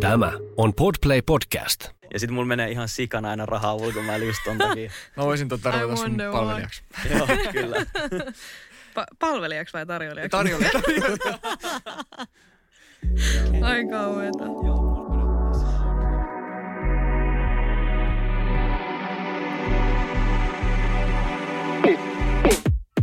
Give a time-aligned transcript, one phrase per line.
[0.00, 1.88] Tämä on Podplay Podcast.
[2.12, 4.90] Ja sitten mulla menee ihan sikana aina rahaa ulkomaille just ton takia.
[5.16, 6.82] Mä voisin I ruveta sun palvelijaksi.
[7.16, 7.76] Joo, kyllä.
[8.94, 10.30] Pa- palvelijaksi vai tarjoilijaksi?
[10.30, 10.66] Tarjolla.
[13.62, 14.44] Ai kauheeta.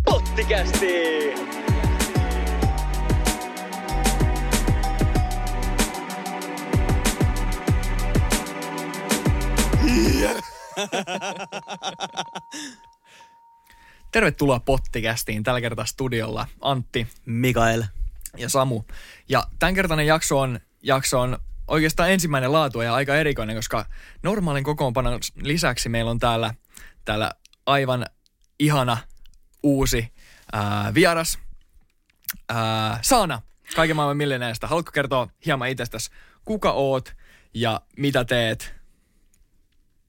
[0.05, 1.66] Pottikästi!
[14.11, 15.43] Tervetuloa Pottikästiin.
[15.43, 17.83] Tällä kertaa studiolla Antti Mikael.
[18.37, 18.83] ja Samu.
[19.29, 23.85] Ja tämänkertainen jakso on, jakso on oikeastaan ensimmäinen laatu ja aika erikoinen, koska
[24.23, 26.53] normaalin kokoonpanon lisäksi meillä on täällä,
[27.05, 27.31] täällä
[27.65, 28.05] aivan
[28.59, 28.97] ihana
[29.63, 30.13] uusi
[30.53, 31.39] ää, vieras.
[32.49, 33.41] Ää, Saana,
[33.75, 34.67] kaiken maailman miljonäistä.
[34.67, 36.11] Haluatko kertoa hieman itsestäsi,
[36.45, 37.15] kuka oot
[37.53, 38.76] ja mitä teet?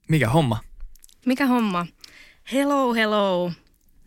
[0.08, 0.58] Mikä homma?
[1.26, 1.86] Mikä homma?
[2.52, 3.52] Hello, hello.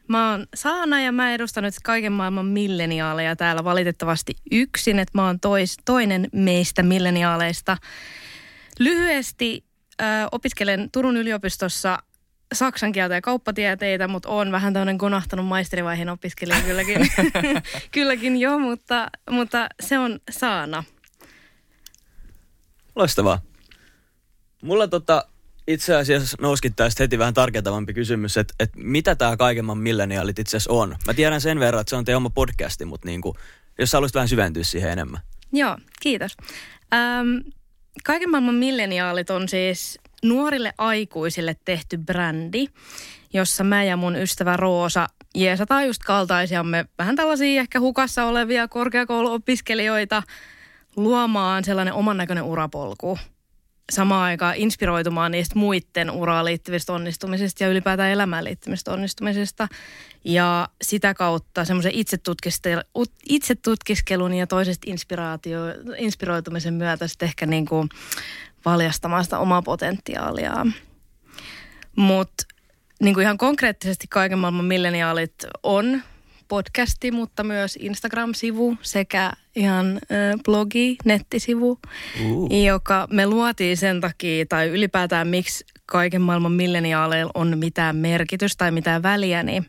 [0.08, 5.26] Mä oon Saana ja mä edustan nyt kaiken maailman milleniaaleja täällä valitettavasti yksin, että mä
[5.26, 7.78] oon tois, toinen meistä milleniaaleista.
[8.80, 9.66] Lyhyesti
[10.02, 12.00] äh, opiskelen Turun yliopistossa
[12.54, 16.98] saksan kieltä ja kauppatieteitä, mutta oon vähän tämmöinen konahtanut maisterivaiheen opiskelija kylläkin,
[17.92, 20.84] kylläkin jo, mutta, mutta se on Saana.
[22.96, 23.42] Loistavaa.
[24.62, 25.31] Mulla tota,
[25.74, 30.58] itse asiassa nousikin tästä heti vähän tarkentavampi kysymys, että, että mitä tämä kaikemman milleniaalit itse
[30.58, 30.96] asiassa on.
[31.08, 33.38] Mä tiedän sen verran, että se on teidän oma podcasti, mutta niinku,
[33.80, 35.22] jos sä haluaisit vähän syventyä siihen enemmän.
[35.54, 36.38] Joo, kiitos.
[36.94, 37.38] Ähm,
[38.04, 42.68] kaiken maailman milleniaalit on siis nuorille aikuisille tehty brändi,
[43.34, 50.24] jossa mä ja mun ystävä Roosa jeesataan just kaltaisiamme vähän tällaisia ehkä hukassa olevia korkeakouluopiskelijoita
[50.96, 53.18] luomaan sellainen oman näköinen urapolku.
[53.92, 59.68] Samaan aikaan inspiroitumaan niistä muiden uraan liittyvistä onnistumisista ja ylipäätään elämään liittyvistä onnistumisista.
[60.26, 65.60] Ja sitä kautta semmoisen itsetutkiskel- ut- itsetutkiskelun ja toisesta inspiraatio,
[65.98, 67.90] inspiroitumisen myötä sitten ehkä niin kuin
[68.66, 70.74] valjastamaan sitä omaa potentiaaliaan.
[71.96, 72.44] Mutta
[73.02, 76.02] niin ihan konkreettisesti kaiken maailman milleniaalit on
[76.48, 81.80] podcasti, mutta myös Instagram-sivu sekä ihan ö, blogi, nettisivu,
[82.22, 82.64] Uh.
[82.66, 88.72] joka me luotiin sen takia, tai ylipäätään miksi kaiken maailman milleniaaleilla on mitään merkitystä tai
[88.72, 89.66] mitään väliä, niin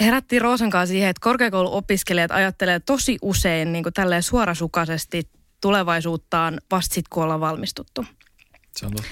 [0.00, 5.28] herättiin Roosan kanssa siihen, että korkeakouluopiskelijat ajattelee tosi usein niin kuin tälleen suorasukaisesti
[5.60, 8.04] tulevaisuuttaan vasta sit, kun ollaan valmistuttu.
[8.76, 9.10] Se on totta.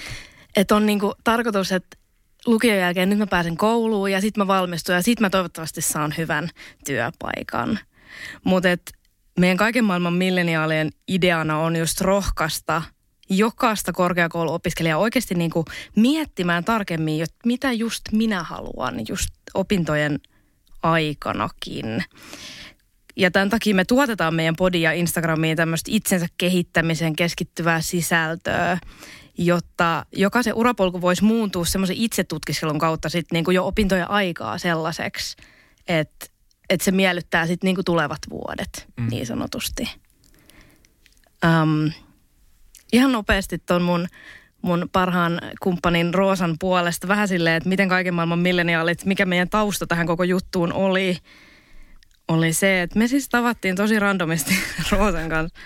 [0.55, 1.97] Että on niinku tarkoitus, että
[2.45, 6.13] lukion jälkeen nyt mä pääsen kouluun ja sitten mä valmistun ja sitten mä toivottavasti saan
[6.17, 6.49] hyvän
[6.85, 7.79] työpaikan.
[8.43, 8.69] Mutta
[9.39, 12.81] meidän kaiken maailman milleniaalien ideana on just rohkaista
[13.29, 20.19] jokaista korkeakouluopiskelijaa oikeasti niinku miettimään tarkemmin, että mitä just minä haluan just opintojen
[20.83, 22.03] aikanakin.
[23.15, 28.77] Ja tämän takia me tuotetaan meidän podi ja Instagramiin tämmöistä itsensä kehittämiseen keskittyvää sisältöä,
[29.37, 35.37] jotta jokaisen urapolku voisi muuntua semmoisen itsetutkiskelun kautta sitten niinku jo opintojen aikaa sellaiseksi,
[35.87, 36.25] että
[36.69, 39.07] että se miellyttää sitten niinku tulevat vuodet mm.
[39.09, 39.83] niin sanotusti.
[41.45, 41.91] Um,
[42.93, 44.07] ihan nopeasti tuon mun,
[44.61, 49.87] mun parhaan kumppanin Roosan puolesta vähän silleen, että miten kaiken maailman milleniaalit, mikä meidän tausta
[49.87, 51.17] tähän koko juttuun oli,
[52.27, 54.53] oli se, että me siis tavattiin tosi randomisti
[54.91, 55.59] Roosan kanssa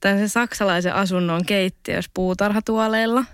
[0.00, 3.24] tämmöisen saksalaisen asunnon keittiössä puutarhatuoleilla.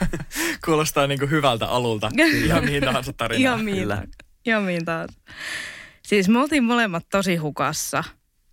[0.64, 2.10] Kuulostaa niinku hyvältä alulta.
[2.44, 3.40] Ihan mihin tahansa tarinaan.
[3.40, 4.02] Ihan mihin, Kyllä.
[4.46, 5.20] ihan mihin tahansa.
[6.06, 8.04] Siis me oltiin molemmat tosi hukassa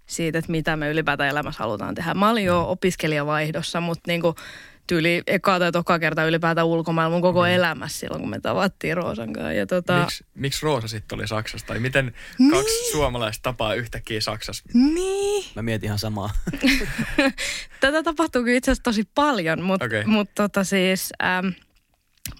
[0.05, 2.13] siitä, että mitä me ylipäätään elämässä halutaan tehdä.
[2.13, 4.35] Mä olin jo opiskelijavaihdossa, mutta niinku
[4.87, 9.33] tyyli eka tai toka kerta ylipäätään ulkomailla mun koko elämässä silloin, kun me tavattiin Roosan
[9.33, 9.53] kanssa.
[9.53, 11.67] Ja tota, Miksi miksi Roosa sitten oli Saksassa?
[11.67, 12.13] Tai miten
[12.51, 14.63] kaksi suomalaista tapaa yhtäkkiä Saksassa?
[14.73, 15.45] niin.
[15.55, 16.29] Mä mietin ihan samaa.
[17.79, 20.05] Tätä tapahtuu kyllä itse asiassa tosi paljon, mutta Okei.
[20.05, 21.13] mut tota siis...
[21.23, 21.47] Ähm,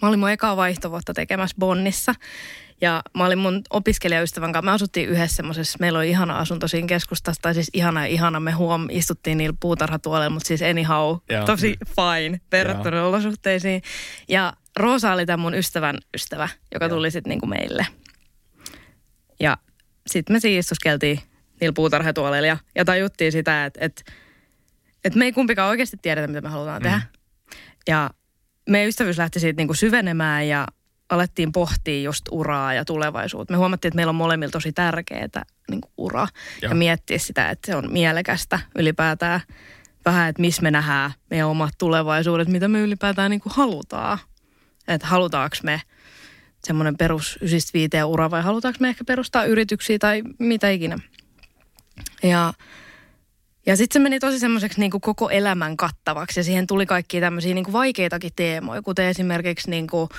[0.01, 2.16] Mä olin mun ekaa vaihtovuotta tekemässä Bonnissa.
[2.83, 6.88] Ja mä olin mun opiskelijaystävän kanssa, me asuttiin yhdessä semmoisessa, meillä oli ihana asunto siinä
[6.88, 11.45] keskustassa, tai siis ihana ja ihana, me huom, istuttiin niillä puutarhatuoleilla, mutta siis anyhow, Joo.
[11.45, 13.81] tosi fine verrattuna olosuhteisiin.
[14.27, 17.88] Ja Roosa oli tämän mun ystävän ystävä, joka tuli sitten niinku meille.
[19.39, 19.57] Ja
[20.07, 21.19] sitten me siis istuskeltiin
[21.62, 24.12] niillä puutarhatuoleilla ja, ja tajuttiin sitä, että et,
[25.03, 26.83] et me ei kumpikaan oikeasti tiedetä, mitä me halutaan mm.
[26.83, 27.01] tehdä.
[27.88, 28.09] Ja
[28.69, 30.68] meidän ystävyys lähti siitä niinku syvenemään ja
[31.13, 33.54] alettiin pohtia just uraa ja tulevaisuutta.
[33.54, 36.27] Me huomattiin, että meillä on molemmilla tosi tärkeää niin ura ja.
[36.62, 36.71] Joo.
[36.71, 39.42] ja miettiä sitä, että se on mielekästä ylipäätään
[40.06, 44.18] vähän, että missä me nähdään meidän omat tulevaisuudet, mitä me ylipäätään niin kuin halutaan.
[44.88, 45.81] Että halutaanko me
[46.63, 50.98] semmoinen perus 95 ura vai halutaanko me ehkä perustaa yrityksiä tai mitä ikinä.
[52.24, 52.54] Ja,
[53.66, 57.54] ja sitten se meni tosi semmoiseksi niin koko elämän kattavaksi ja siihen tuli kaikki tämmöisiä
[57.54, 60.09] niin vaikeitakin teemoja, kuten esimerkiksi niin kuin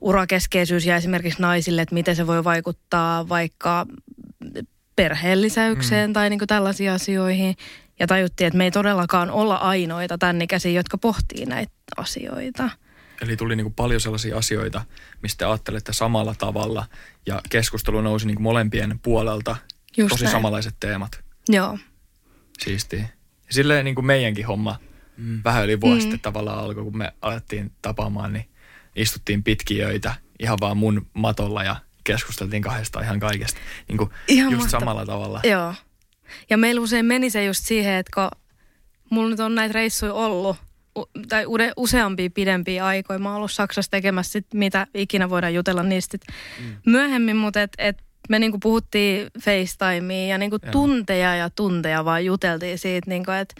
[0.00, 3.86] urakeskeisyys ja esimerkiksi naisille, että miten se voi vaikuttaa vaikka
[4.96, 6.14] perheen lisäykseen mm.
[6.14, 7.56] tai niin tällaisiin asioihin.
[8.00, 12.70] Ja tajuttiin, että me ei todellakaan olla ainoita tänne käsiin, jotka pohtii näitä asioita.
[13.20, 14.84] Eli tuli niin kuin paljon sellaisia asioita,
[15.22, 16.86] mistä te ajattelette samalla tavalla
[17.26, 19.56] ja keskustelu nousi niin kuin molempien puolelta.
[19.96, 20.32] Just Tosi näin.
[20.32, 21.20] samanlaiset teemat.
[21.48, 21.78] Joo,
[22.58, 23.00] Siistiä.
[23.46, 24.76] Ja silleen niin kuin meidänkin homma
[25.16, 25.40] mm.
[25.44, 26.00] vähän yli vuosi mm.
[26.00, 28.48] sitten tavallaan alkoi, kun me alettiin tapaamaan, niin
[28.98, 33.60] istuttiin pitkiöitä ihan vaan mun matolla ja keskusteltiin kahdesta ihan kaikesta.
[33.88, 34.80] Niin kuin Ihan just mahtavaa.
[34.80, 35.40] samalla tavalla.
[35.44, 35.74] joo.
[36.50, 38.40] Ja meillä usein meni se just siihen, että kun
[39.10, 40.56] mulla nyt on näitä reissuja ollut,
[41.28, 41.44] tai
[41.76, 43.18] useampia pidempiä aikoja.
[43.18, 46.18] Mä oon ollut Saksassa tekemässä sit, mitä ikinä voidaan jutella niistä
[46.60, 46.76] mm.
[46.86, 50.72] myöhemmin, mutta et, et me niinku puhuttiin FaceTimea ja niinku Joo.
[50.72, 53.54] tunteja ja tunteja vaan juteltiin siitä, niinku, että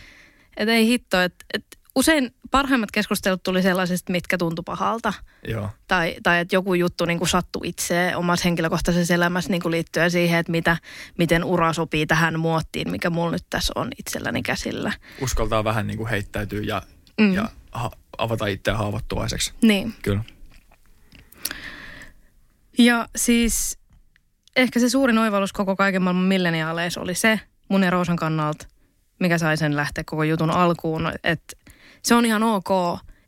[0.56, 1.64] et ei hitto, että et
[1.96, 5.12] usein parhaimmat keskustelut tuli sellaisista, mitkä tuntui pahalta.
[5.48, 5.70] Joo.
[5.88, 10.10] Tai, tai että joku juttu niin kuin sattui itseen omassa henkilökohtaisessa elämässä niin kuin liittyen
[10.10, 10.76] siihen, että mitä,
[11.18, 14.92] miten ura sopii tähän muottiin, mikä mulla nyt tässä on itselläni käsillä.
[15.20, 16.82] Uskaltaa vähän niin kuin heittäytyä ja,
[17.20, 17.24] Mm.
[17.26, 17.34] mm.
[17.34, 19.52] ja ha- avata itseään haavoittuvaiseksi.
[19.62, 19.94] Niin.
[20.02, 20.24] Kyllä.
[22.78, 23.78] Ja siis
[24.56, 28.66] ehkä se suurin oivallus koko kaiken maailman milleniaaleissa oli se mun ja Roosan kannalta,
[29.20, 31.56] mikä sai sen lähteä koko jutun alkuun, että
[32.02, 32.68] se on ihan ok,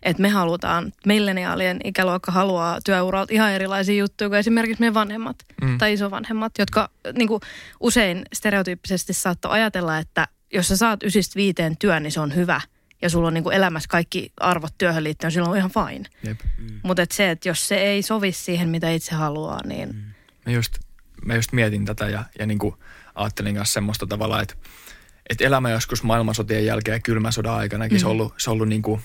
[0.02, 5.68] että me halutaan, milleniaalien ikäluokka haluaa työuralta ihan erilaisia juttuja kuin esimerkiksi meidän vanhemmat mm.
[5.68, 5.78] Mm.
[5.78, 7.40] tai isovanhemmat, jotka niin kuin
[7.80, 12.60] usein stereotyyppisesti saattoi ajatella, että jos sä saat ysistä viiteen työn, niin se on hyvä.
[13.02, 16.08] Ja sulla on niin kuin elämässä kaikki arvot työhön liittyen, silloin on ihan fine.
[16.22, 16.40] Jep.
[16.82, 20.02] Mutta et se, että jos se ei sovi siihen, mitä itse haluaa, niin mm.
[20.46, 20.78] Mä just,
[21.24, 22.74] mä just mietin tätä ja, ja niin kuin
[23.14, 24.54] ajattelin kanssa semmoista tavalla, että,
[25.30, 28.00] että elämä joskus maailmansotien jälkeen ja kylmän sodan aikanakin mm.
[28.00, 29.00] se on ollut, se on ollut niin kuin,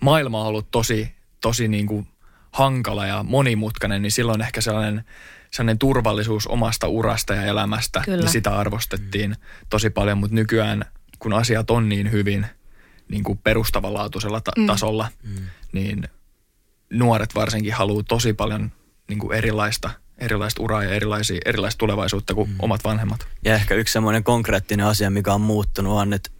[0.00, 2.06] maailma on ollut tosi, tosi niin kuin
[2.52, 5.04] hankala ja monimutkainen, niin silloin ehkä sellainen,
[5.50, 8.18] sellainen turvallisuus omasta urasta ja elämästä, Kyllä.
[8.22, 9.36] niin sitä arvostettiin
[9.70, 10.84] tosi paljon, mutta nykyään
[11.18, 12.46] kun asiat on niin hyvin
[13.08, 14.66] niin kuin perustavanlaatuisella ta- Mm.
[14.66, 15.08] tasolla,
[15.72, 16.08] niin
[16.90, 18.72] nuoret varsinkin haluaa tosi paljon
[19.08, 19.90] niin kuin erilaista,
[20.20, 22.56] erilaista uraa ja erilaisia, erilaista tulevaisuutta kuin mm.
[22.62, 23.26] omat vanhemmat.
[23.44, 26.30] Ja ehkä yksi semmoinen konkreettinen asia, mikä on muuttunut, on, että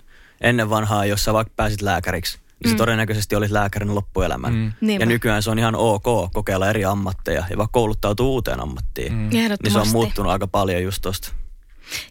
[0.41, 2.71] ennen vanhaa, jos sä vaikka pääsit lääkäriksi, niin mm.
[2.71, 4.55] se todennäköisesti olisi lääkärin loppuelämän.
[4.55, 4.73] Mm.
[4.81, 5.03] Niinpä.
[5.03, 9.13] Ja nykyään se on ihan ok kokeilla eri ammatteja ja vaikka kouluttautuu uuteen ammattiin.
[9.13, 9.29] Mm.
[9.31, 11.33] Niin se on muuttunut aika paljon just tosta.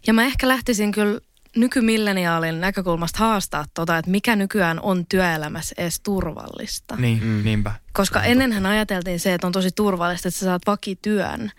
[0.06, 1.20] Ja mä ehkä lähtisin kyllä
[1.56, 6.96] nykymilleniaalin näkökulmasta haastaa tota, että mikä nykyään on työelämässä edes turvallista.
[6.96, 7.44] Niin, mm.
[7.44, 7.72] niinpä.
[7.92, 11.50] Koska ennenhän ajateltiin se, että on tosi turvallista, että sä saat vakityön.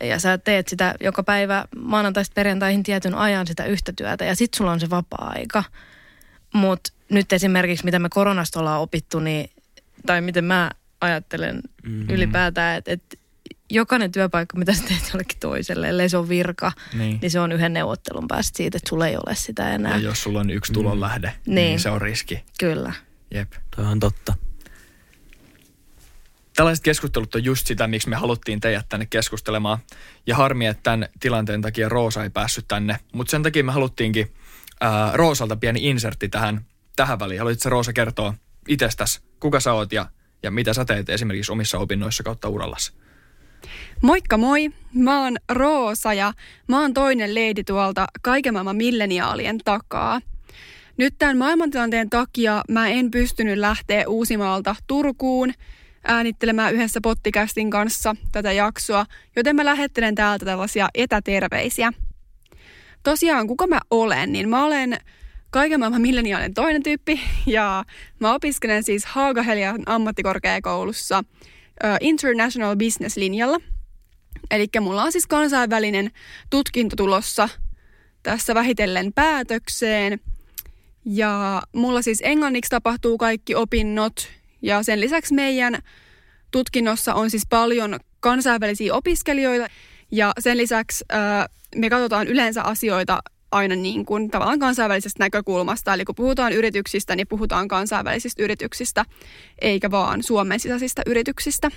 [0.00, 4.54] Ja sä teet sitä joka päivä maanantaista perjantaihin tietyn ajan sitä yhtä työtä ja sit
[4.54, 5.64] sulla on se vapaa-aika.
[6.54, 9.50] Mutta nyt esimerkiksi mitä me koronasta ollaan opittu, niin,
[10.06, 10.70] tai miten mä
[11.00, 12.10] ajattelen mm-hmm.
[12.10, 13.16] ylipäätään, että, että
[13.70, 17.18] jokainen työpaikka, mitä sä teet jollekin toiselle, ellei se on virka, Niin.
[17.22, 19.92] niin se on yhden neuvottelun päästä siitä, että sulla ei ole sitä enää.
[19.92, 21.32] Ja jos sulla on yksi tulonlähde, mm.
[21.32, 21.54] niin.
[21.54, 21.66] Niin.
[21.66, 22.44] niin se on riski.
[22.60, 22.92] Kyllä.
[23.30, 23.52] Jep.
[23.76, 24.34] Toi on totta.
[26.56, 29.78] Tällaiset keskustelut on just sitä, miksi me haluttiin teidät tänne keskustelemaan.
[30.26, 32.98] Ja harmi, että tämän tilanteen takia Roosa ei päässyt tänne.
[33.12, 34.32] Mutta sen takia me haluttiinkin
[34.80, 37.40] ää, Roosalta pieni insertti tähän, tähän väliin.
[37.40, 38.34] Haluaisitko Roosa kertoa
[38.68, 40.06] itsestäsi, kuka sä oot ja,
[40.42, 42.92] ja mitä sä teet esimerkiksi omissa opinnoissa kautta urallasi?
[44.02, 46.32] Moikka moi, mä oon Roosa ja
[46.68, 50.20] mä oon toinen leidi tuolta kaiken maailman milleniaalien takaa.
[50.96, 55.52] Nyt tämän maailmantilanteen takia mä en pystynyt lähteä Uusimaalta Turkuun
[56.04, 61.92] äänittelemään yhdessä pottikästin kanssa tätä jaksoa, joten mä lähettelen täältä tällaisia etäterveisiä.
[63.02, 64.96] Tosiaan, kuka mä olen, niin mä olen
[65.50, 67.84] kaiken maailman milleniaalien toinen tyyppi ja
[68.18, 71.24] mä opiskelen siis Haagahelian ammattikorkeakoulussa
[72.00, 73.58] International Business-linjalla.
[74.50, 76.10] Eli mulla on siis kansainvälinen
[76.50, 77.48] tutkinto tulossa
[78.22, 80.20] tässä vähitellen päätökseen.
[81.04, 84.28] Ja mulla siis englanniksi tapahtuu kaikki opinnot
[84.62, 85.78] ja sen lisäksi meidän
[86.50, 89.66] tutkinnossa on siis paljon kansainvälisiä opiskelijoita
[90.10, 91.16] ja sen lisäksi ö,
[91.76, 93.22] me katsotaan yleensä asioita
[93.52, 95.94] aina niin kuin tavallaan kansainvälisestä näkökulmasta.
[95.94, 99.04] Eli kun puhutaan yrityksistä, niin puhutaan kansainvälisistä yrityksistä,
[99.58, 101.70] eikä vaan Suomen sisäisistä yrityksistä.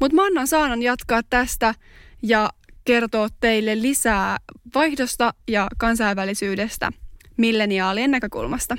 [0.00, 1.74] Mutta mä annan Saanan jatkaa tästä
[2.22, 2.50] ja
[2.84, 4.38] kertoa teille lisää
[4.74, 6.92] vaihdosta ja kansainvälisyydestä
[7.36, 8.76] milleniaalien näkökulmasta.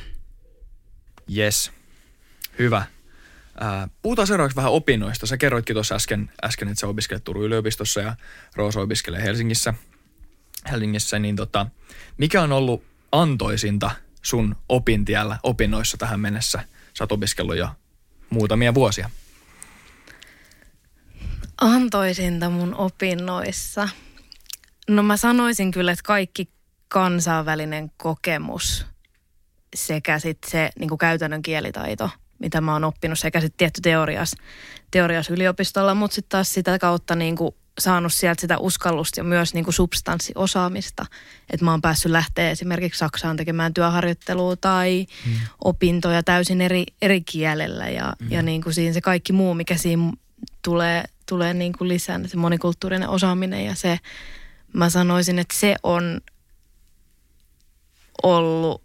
[1.37, 1.71] Yes.
[2.59, 2.85] Hyvä.
[3.59, 5.25] Ää, puhutaan seuraavaksi vähän opinnoista.
[5.25, 8.15] Sä kerroitkin tuossa äsken, äsken, että sä opiskelet Turun yliopistossa ja
[8.55, 9.73] Roosa opiskelee Helsingissä.
[10.71, 11.67] Helsingissä, niin tota,
[12.17, 13.91] mikä on ollut antoisinta
[14.21, 16.59] sun opintiellä, opinnoissa tähän mennessä?
[16.97, 17.69] Sä oot opiskellut jo
[18.29, 19.09] muutamia vuosia.
[21.61, 23.89] Antoisinta mun opinnoissa.
[24.87, 26.49] No mä sanoisin kyllä, että kaikki
[26.87, 28.85] kansainvälinen kokemus
[29.75, 34.35] sekä sitten se niin käytännön kielitaito, mitä mä oon oppinut sekä sitten tietty teorias,
[34.91, 39.53] teorias yliopistolla, mutta sitten taas sitä kautta niin kuin saanut sieltä sitä uskallusta ja myös
[39.53, 41.05] niin kuin substanssiosaamista.
[41.49, 45.33] Että mä oon päässyt lähteä esimerkiksi Saksaan tekemään työharjoittelua tai mm.
[45.63, 48.31] opintoja täysin eri, eri kielellä ja, mm.
[48.31, 50.13] ja niin kuin siinä se kaikki muu, mikä siinä
[50.61, 53.99] tulee, tulee niin kuin lisää, se monikulttuurinen osaaminen ja se,
[54.73, 56.21] mä sanoisin, että se on
[58.23, 58.81] ollut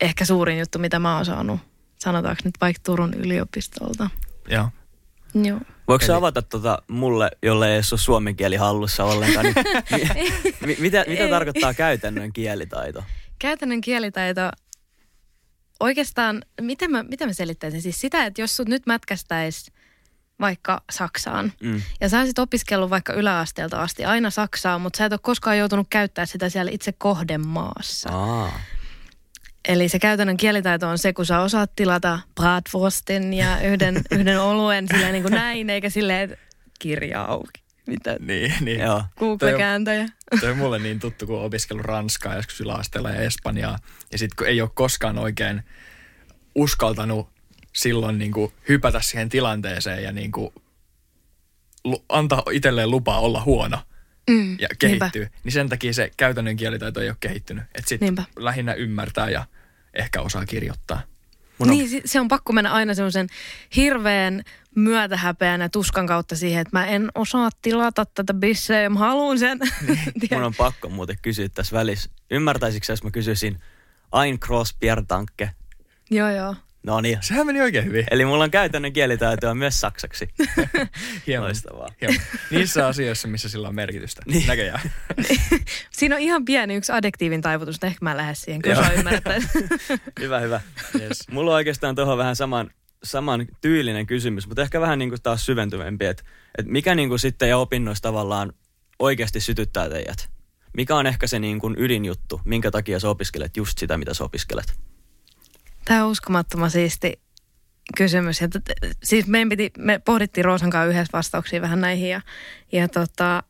[0.00, 1.60] ehkä suurin juttu, mitä mä oon saanut,
[1.98, 4.10] sanotaanko nyt vaikka Turun yliopistolta.
[4.48, 4.68] Joo.
[5.34, 5.60] Joo.
[5.88, 9.54] Voiko Eli- sä avata tota mulle, jolle ei edes ole suomen kieli hallussa ollenkaan, niin
[9.90, 13.04] mi, mi, mitä, mitä tarkoittaa käytännön kielitaito?
[13.38, 14.40] Käytännön kielitaito,
[15.80, 17.82] oikeastaan, miten mä, miten mä selittäisin?
[17.82, 19.72] Siis sitä, että jos sut nyt mätkästäis
[20.40, 21.82] vaikka Saksaan, Mm.
[22.00, 25.86] ja sä olisit opiskellut vaikka yläasteelta asti aina Saksaa, mutta sä et ole koskaan joutunut
[25.90, 28.08] käyttää sitä siellä itse kohdemaassa.
[28.12, 28.60] Aa.
[29.68, 34.88] Eli se käytännön kielitaito on se, kun sä osaat tilata bratwurstin ja yhden, yhden oluen
[34.88, 36.36] silleen niin kuin näin, eikä silleen, että
[36.78, 37.62] kirja auki.
[37.86, 38.16] Mitä?
[38.20, 38.80] Niin, niin.
[38.80, 39.04] Joo.
[39.18, 40.08] Google-kääntäjä.
[40.40, 43.78] Toi on mulle niin tuttu, kun on opiskellut Ranskaa joskus yläasteella ja Espanjaa.
[44.12, 45.62] Ja sitten kun ei ole koskaan oikein
[46.54, 47.28] uskaltanut
[47.74, 50.50] silloin niin kuin hypätä siihen tilanteeseen ja niin kuin
[52.08, 53.78] antaa itselleen lupaa olla huono
[54.30, 57.64] Mm, ja kehittyy, niin sen takia se käytännön kielitaito ei ole kehittynyt.
[57.74, 58.24] Että sitten Niinpä.
[58.38, 59.44] lähinnä ymmärtää ja
[59.98, 61.02] ehkä osaa kirjoittaa.
[61.58, 63.26] Mun on- Niin, se on pakko mennä aina semmoisen
[63.76, 64.42] hirveän
[64.74, 69.38] myötähäpeän ja tuskan kautta siihen, että mä en osaa tilata tätä bisseä ja mä haluan
[69.38, 69.58] sen.
[70.30, 72.10] Mun on pakko muuten kysyä tässä välissä.
[72.30, 73.60] Ymmärtäisikö jos mä kysyisin
[74.24, 75.50] Ein Cross Piertanke?
[76.10, 76.54] joo, joo.
[76.86, 77.18] No niin.
[77.20, 78.06] Sehän meni oikein hyvin.
[78.10, 80.28] Eli mulla on käytännön kielitaitoa myös saksaksi.
[81.26, 81.46] Hieman.
[81.46, 81.88] Loistavaa.
[82.00, 82.20] Hieman.
[82.50, 84.22] Niissä asioissa, missä sillä on merkitystä.
[84.26, 84.46] Niin.
[84.46, 84.80] Näköjään.
[85.90, 89.36] Siinä on ihan pieni yksi adjektiivin taivutus, ehkä mä lähden siihen, kun saa ymmärtää.
[90.20, 90.60] Hyvä, hyvä.
[91.00, 91.28] Yes.
[91.30, 92.70] Mulla on oikeastaan tuohon vähän saman,
[93.02, 96.22] saman tyylinen kysymys, mutta ehkä vähän niin kuin taas syventyvempi, että,
[96.58, 98.52] että mikä niin kuin sitten ja opinnoissa tavallaan
[98.98, 100.28] oikeasti sytyttää teidät?
[100.76, 104.24] Mikä on ehkä se niin kuin ydinjuttu, minkä takia sä opiskelet just sitä, mitä sä
[104.24, 104.86] opiskelet?
[105.86, 107.20] Tämä on uskomattoman siisti
[107.96, 108.40] kysymys.
[108.40, 112.20] Ja t- siis meidän piti, me pohdittiin Roosan kanssa yhdessä vastauksia vähän näihin ja,
[112.72, 113.42] ja tota,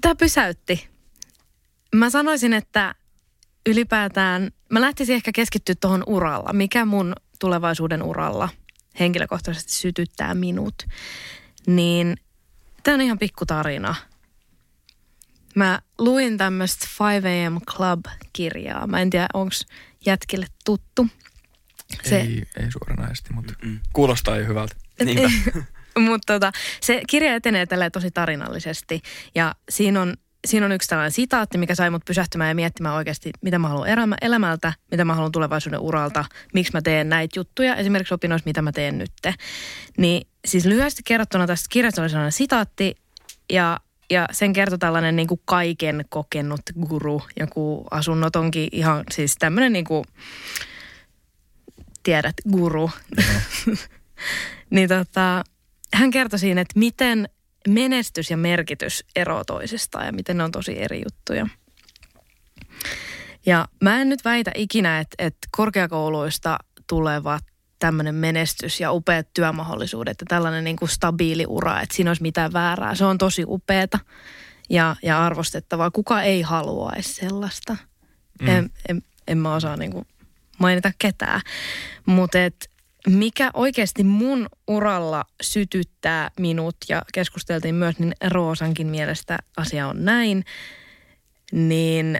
[0.00, 0.88] tämä pysäytti.
[1.94, 2.94] Mä sanoisin, että
[3.66, 6.52] ylipäätään, mä lähtisin ehkä keskittyä tuohon uralla.
[6.52, 8.48] Mikä mun tulevaisuuden uralla
[9.00, 10.74] henkilökohtaisesti sytyttää minut.
[11.66, 12.16] Niin
[12.82, 13.94] tämä on ihan pikku tarina.
[15.56, 18.86] Mä luin tämmöistä 5 AM Club-kirjaa.
[18.86, 19.54] Mä en tiedä, onko
[20.06, 21.06] jätkille tuttu.
[22.02, 23.54] Se, Ei, ei suoranaisesti, mutta
[23.92, 24.74] kuulostaa jo hyvältä.
[25.04, 25.28] Niinpä.
[25.98, 29.02] Mutta tota, se kirja etenee tälleen tosi tarinallisesti
[29.34, 30.14] ja siinä on,
[30.46, 33.88] siinä on yksi tällainen sitaatti, mikä sai mut pysähtymään ja miettimään oikeasti, mitä mä haluan
[33.88, 38.62] elämä, elämältä, mitä mä haluan tulevaisuuden uralta, miksi mä teen näitä juttuja, esimerkiksi opinnoissa, mitä
[38.62, 39.34] mä teen nytte.
[39.98, 42.94] Niin siis lyhyesti kerrottuna tästä kirjasta oli sellainen sitaatti
[43.52, 49.72] ja ja sen kertoi tällainen niin kuin kaiken kokenut guru, joku asunnotonkin ihan siis tämmöinen
[49.72, 50.04] niin kuin,
[52.02, 52.90] tiedät, guru.
[54.70, 55.44] niin tota,
[55.94, 57.28] hän kertoi siinä, että miten
[57.68, 61.46] menestys ja merkitys eroaa toisistaan ja miten ne on tosi eri juttuja.
[63.46, 67.44] Ja mä en nyt väitä ikinä, että, että korkeakouluista tulevat
[67.78, 72.52] tämmöinen menestys ja upeat työmahdollisuudet ja tällainen niin kuin stabiili ura, että siinä olisi mitään
[72.52, 72.94] väärää.
[72.94, 73.98] Se on tosi upeata
[74.70, 75.90] ja, ja arvostettavaa.
[75.90, 77.76] Kuka ei haluaisi sellaista?
[78.40, 78.48] Mm.
[78.48, 80.06] En, en, en mä osaa niin kuin
[80.58, 81.40] mainita ketään.
[82.06, 82.38] Mutta
[83.08, 90.44] mikä oikeasti mun uralla sytyttää minut ja keskusteltiin myös, niin Roosankin mielestä asia on näin,
[91.52, 92.18] niin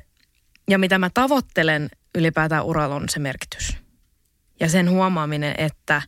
[0.70, 3.85] ja mitä mä tavoittelen ylipäätään uralla on se merkitys.
[4.60, 6.02] Ja sen huomaaminen, että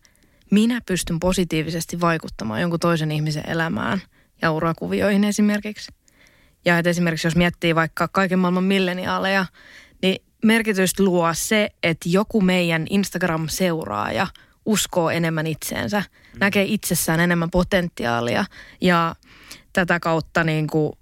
[0.51, 4.03] minä pystyn positiivisesti vaikuttamaan jonkun toisen ihmisen elämään
[4.43, 5.93] ja urakuvioihin esimerkiksi.
[6.65, 9.47] Ja että esimerkiksi jos miettii vaikka kaiken maailman milleniaaleja,
[10.03, 14.27] niin merkitystä luo se, että joku meidän Instagram-seuraaja
[14.67, 16.39] uskoo enemmän itseensä, mm.
[16.41, 18.45] näkee itsessään enemmän potentiaalia
[18.81, 19.15] ja
[19.73, 20.93] tätä kautta niin kuin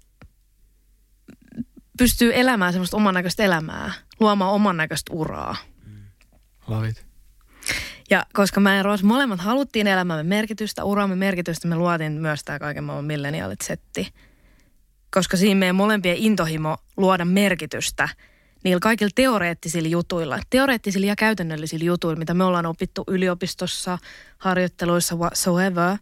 [1.97, 5.55] pystyy elämään semmoista oman näköistä elämää, luomaan oman näköistä uraa.
[6.67, 7.06] Love it.
[8.09, 12.59] Ja koska mä ja Roos molemmat haluttiin elämämme merkitystä, uraamme merkitystä, me luotiin myös tämä
[12.59, 14.13] kaiken maailman milleniaalit setti.
[15.13, 18.09] Koska siinä meidän molempien intohimo luoda merkitystä
[18.63, 23.97] niillä kaikilla teoreettisilla jutuilla, teoreettisilla ja käytännöllisillä jutuilla, mitä me ollaan opittu yliopistossa,
[24.37, 25.97] harjoitteluissa, whatsoever,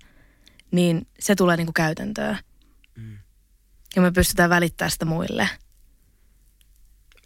[0.72, 2.38] niin se tulee niinku käytäntöön.
[2.96, 3.18] Mm.
[3.96, 5.50] Ja me pystytään välittämään sitä muille–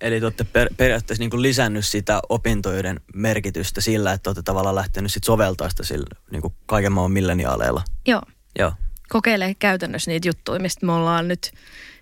[0.01, 4.75] Eli te olette per, periaatteessa niin kuin lisännyt sitä opintojen merkitystä sillä, että olette tavallaan
[4.75, 7.83] lähtenyt sit soveltaa sitä sillä, niin kuin kaiken maan milleniaaleilla.
[8.07, 8.21] Joo.
[8.59, 8.73] Joo.
[9.09, 11.51] Kokeilee käytännössä niitä juttuja, mistä me ollaan nyt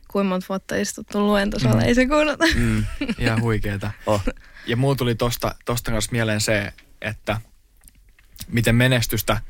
[0.07, 1.87] kuinka monta vuotta istuttu luentosalla, mm.
[1.87, 2.45] ei se kuunnata.
[2.55, 2.85] Mm.
[3.19, 3.91] Ihan huikeeta.
[4.05, 4.23] Oh.
[4.67, 7.41] Ja mulla tuli tosta, tosta kanssa mieleen se, että
[8.47, 9.41] miten menestystä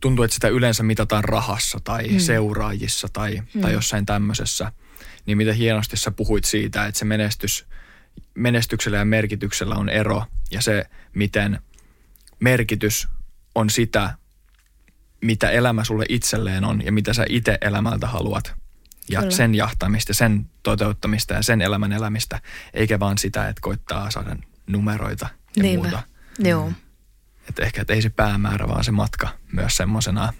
[0.00, 2.18] tuntuu, että sitä yleensä mitataan rahassa tai mm.
[2.18, 3.60] seuraajissa tai, mm.
[3.60, 4.72] tai jossain tämmöisessä–
[5.26, 7.66] niin mitä hienosti sä puhuit siitä, että se menestys,
[8.34, 11.60] menestyksellä ja merkityksellä on ero ja se, miten
[12.40, 13.08] merkitys
[13.54, 14.14] on sitä,
[15.20, 18.54] mitä elämä sulle itselleen on ja mitä sä itse elämältä haluat.
[19.08, 19.30] Ja Kyllä.
[19.30, 22.40] sen jahtamista, sen toteuttamista ja sen elämän elämistä,
[22.74, 25.88] eikä vaan sitä, että koittaa saada numeroita ja Niinpä.
[25.88, 26.02] muuta.
[26.38, 26.68] Joo.
[26.68, 26.74] Mm.
[27.48, 30.32] Että ehkä että ei se päämäärä, vaan se matka myös semmoisena.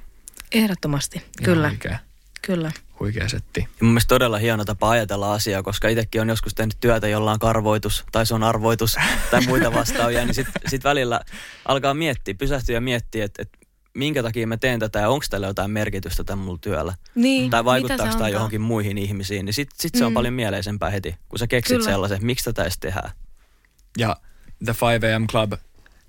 [0.52, 1.68] Ehdottomasti, kyllä.
[1.68, 1.98] Oikein.
[2.46, 2.72] Kyllä.
[3.00, 3.60] Huikea setti.
[3.60, 7.32] Ja mun mielestä todella hieno tapa ajatella asiaa, koska itsekin on joskus tehnyt työtä, jolla
[7.32, 8.96] on karvoitus tai se on arvoitus
[9.30, 11.20] tai muita vastaavia, niin sitten sit välillä
[11.64, 13.58] alkaa miettiä, pysähtyä ja miettiä, että, että
[13.94, 16.94] minkä takia mä teen tätä ja onko tällä jotain merkitystä tämän mulla työllä.
[17.14, 20.14] Niin, tai vaikuttaako tämä johonkin muihin ihmisiin, niin sitten sit se on mm.
[20.14, 21.90] paljon mieleisempää heti, kun sä keksit Kyllä.
[21.90, 23.10] sellaisen, miksi tätä edes tehdään.
[23.98, 24.16] Ja
[24.64, 25.52] The 5am Club,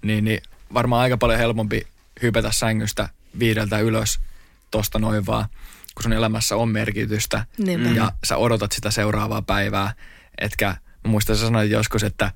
[0.01, 0.41] niin, niin
[0.73, 1.87] varmaan aika paljon helpompi
[2.21, 4.19] hypätä sängystä viideltä ylös
[4.71, 5.45] tosta noin vaan–
[5.95, 7.89] kun sun elämässä on merkitystä Niinpä.
[7.89, 9.93] ja sä odotat sitä seuraavaa päivää.
[10.37, 10.67] Etkä,
[11.03, 12.31] mä muistan sä sanoit joskus, että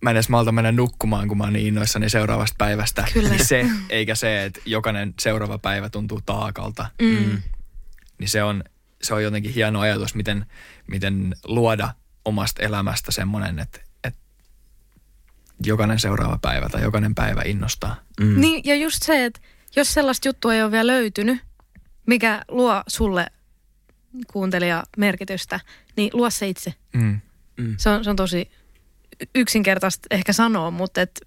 [0.00, 3.04] mä en edes malta mennä nukkumaan, kun mä oon niin innoissani seuraavasta päivästä.
[3.12, 3.28] Kyllä.
[3.28, 6.90] Niin se, eikä se, että jokainen seuraava päivä tuntuu taakalta.
[7.02, 7.08] Mm.
[7.08, 7.42] Mm.
[8.18, 8.64] Niin se on,
[9.02, 10.46] se on jotenkin hieno ajatus, miten,
[10.86, 11.88] miten luoda
[12.24, 14.20] omasta elämästä semmoinen, että, että
[15.64, 17.96] jokainen seuraava päivä tai jokainen päivä innostaa.
[18.20, 18.40] Mm.
[18.40, 19.40] Niin, ja just se, että
[19.76, 21.38] jos sellaista juttua ei ole vielä löytynyt,
[22.08, 23.26] mikä luo sulle
[24.32, 25.60] kuuntelija merkitystä,
[25.96, 26.74] niin luo se itse.
[26.92, 27.20] Mm.
[27.56, 27.74] Mm.
[27.76, 28.50] Se, on, se on tosi
[29.34, 31.20] yksinkertaista ehkä sanoa, mutta et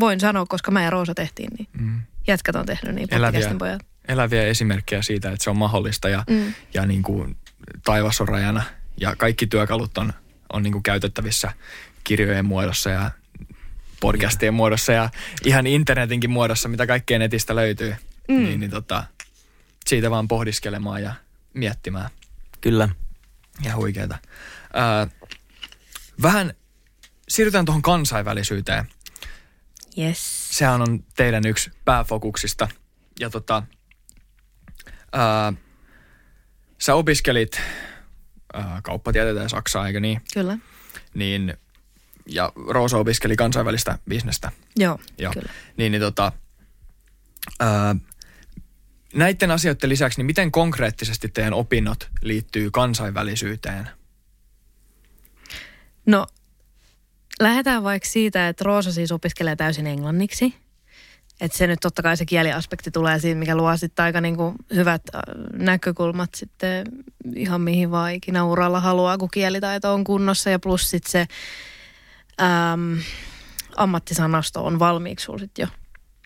[0.00, 2.02] voin sanoa, koska mä ja Roosa tehtiin, niin mm.
[2.26, 3.86] jätkät on tehnyt niin eläviä, pojat.
[4.08, 6.54] Eläviä esimerkkejä siitä, että se on mahdollista ja, mm.
[6.74, 7.36] ja niin kuin
[7.84, 8.62] taivas on rajana
[9.00, 10.12] ja kaikki työkalut on,
[10.52, 11.52] on niin kuin käytettävissä
[12.04, 13.10] kirjojen muodossa ja
[14.00, 15.10] podcastien muodossa ja
[15.44, 17.94] ihan internetinkin muodossa, mitä kaikkea netistä löytyy.
[18.28, 18.36] Mm.
[18.36, 19.04] Niin, niin tota,
[19.88, 21.14] siitä vaan pohdiskelemaan ja
[21.54, 22.10] miettimään.
[22.60, 22.88] Kyllä.
[23.64, 24.18] Ja huikeeta.
[24.76, 25.06] Öö,
[26.22, 26.54] vähän
[27.28, 28.88] siirrytään tuohon kansainvälisyyteen.
[29.98, 30.48] Yes.
[30.58, 32.68] Sehän on teidän yksi pääfokuksista.
[33.20, 33.62] Ja tota,
[35.14, 35.52] öö,
[36.78, 37.60] sä opiskelit
[38.54, 40.20] öö, kauppatieteitä ja Saksaa, eikö niin?
[40.34, 40.58] Kyllä.
[41.14, 41.56] Niin,
[42.26, 44.52] ja Roosa opiskeli kansainvälistä bisnestä.
[44.76, 45.32] Joo, Joo.
[45.32, 45.52] kyllä.
[45.76, 46.32] Niin, niin tota,
[47.62, 47.68] öö,
[49.18, 53.90] Näiden asioiden lisäksi, niin miten konkreettisesti teidän opinnot liittyy kansainvälisyyteen?
[56.06, 56.26] No,
[57.40, 60.54] lähdetään vaikka siitä, että Roosa siis opiskelee täysin englanniksi.
[61.40, 65.02] Että se nyt totta kai se kieliaspekti tulee siinä, mikä luo sitten aika niinku hyvät
[65.14, 65.20] äh,
[65.52, 66.86] näkökulmat sitten
[67.36, 70.50] ihan mihin vaan ikinä uralla haluaa, kun kielitaito on kunnossa.
[70.50, 71.26] Ja plus sitten se
[72.40, 73.02] äm,
[73.76, 75.68] ammattisanasto on valmiiksi sulla sitten jo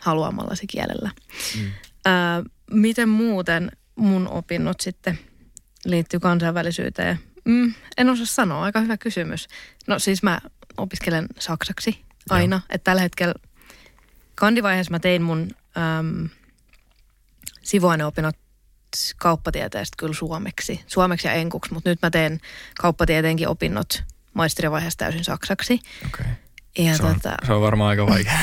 [0.00, 1.10] haluamallasi kielellä.
[1.58, 1.70] Mm.
[2.04, 5.18] Ää, miten muuten mun opinnot sitten
[5.84, 7.20] liittyy kansainvälisyyteen?
[7.44, 9.48] Mm, en osaa sanoa, aika hyvä kysymys.
[9.86, 10.40] No siis mä
[10.76, 12.66] opiskelen saksaksi aina, Joo.
[12.70, 13.34] että tällä hetkellä
[14.34, 15.50] kandivaiheessa mä tein mun
[15.98, 16.28] äm,
[17.62, 18.36] sivuaineopinnot
[19.16, 22.40] kauppatieteestä kyllä suomeksi, suomeksi ja enkuksi, mutta nyt mä teen
[22.80, 24.02] kauppatieteenkin opinnot
[24.34, 25.80] maisterivaiheessa täysin saksaksi.
[26.06, 26.26] Okay.
[26.78, 28.38] Ja se, on, tota, se on varmaan aika vaikea.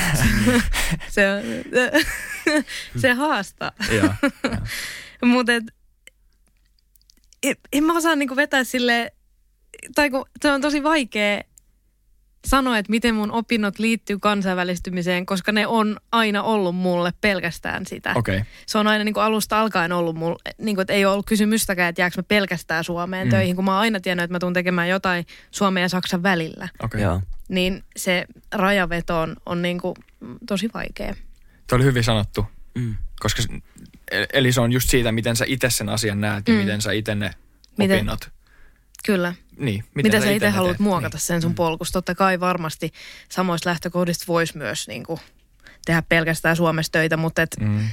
[1.15, 1.41] se on,
[3.01, 3.71] se haastaa.
[5.25, 5.51] Mutta
[7.43, 9.11] en, en mä osaa niinku vetää sille
[9.95, 11.41] tai kun se on tosi vaikea
[12.47, 18.13] sanoa, että miten mun opinnot liittyy kansainvälistymiseen, koska ne on aina ollut mulle pelkästään sitä.
[18.15, 18.35] Okei.
[18.35, 18.45] Okay.
[18.65, 21.25] Se on aina niin kuin alusta alkaen ollut mulle, niin kuin, että ei ole ollut
[21.25, 23.31] kysymystäkään, että jääkö mä pelkästään Suomeen mm.
[23.31, 26.69] töihin, kun mä oon aina tiennyt, että mä tuun tekemään jotain Suomen ja Saksan välillä.
[26.83, 27.01] Okay.
[27.01, 27.21] Joo.
[27.49, 29.95] Niin se rajaveto on, on niin kuin
[30.47, 31.15] tosi vaikea.
[31.67, 32.95] Tuo oli hyvin sanottu, Mm.
[33.19, 33.41] koska
[34.11, 36.59] e- eli se on just siitä, miten sä itse sen asian näet ja Mm.
[36.59, 37.31] miten sä itse ne
[37.77, 38.29] Miten- opinnot.
[39.05, 39.33] Kyllä.
[39.57, 40.79] Niin, Miten, Miten sä ite itse haluat teet?
[40.79, 41.21] muokata niin.
[41.21, 41.93] sen sun polkusta?
[41.93, 42.91] Totta kai varmasti
[43.29, 45.19] samoista lähtökohdista voisi myös niin kuin,
[45.85, 47.87] tehdä pelkästään Suomessa töitä, mutta et, Mm.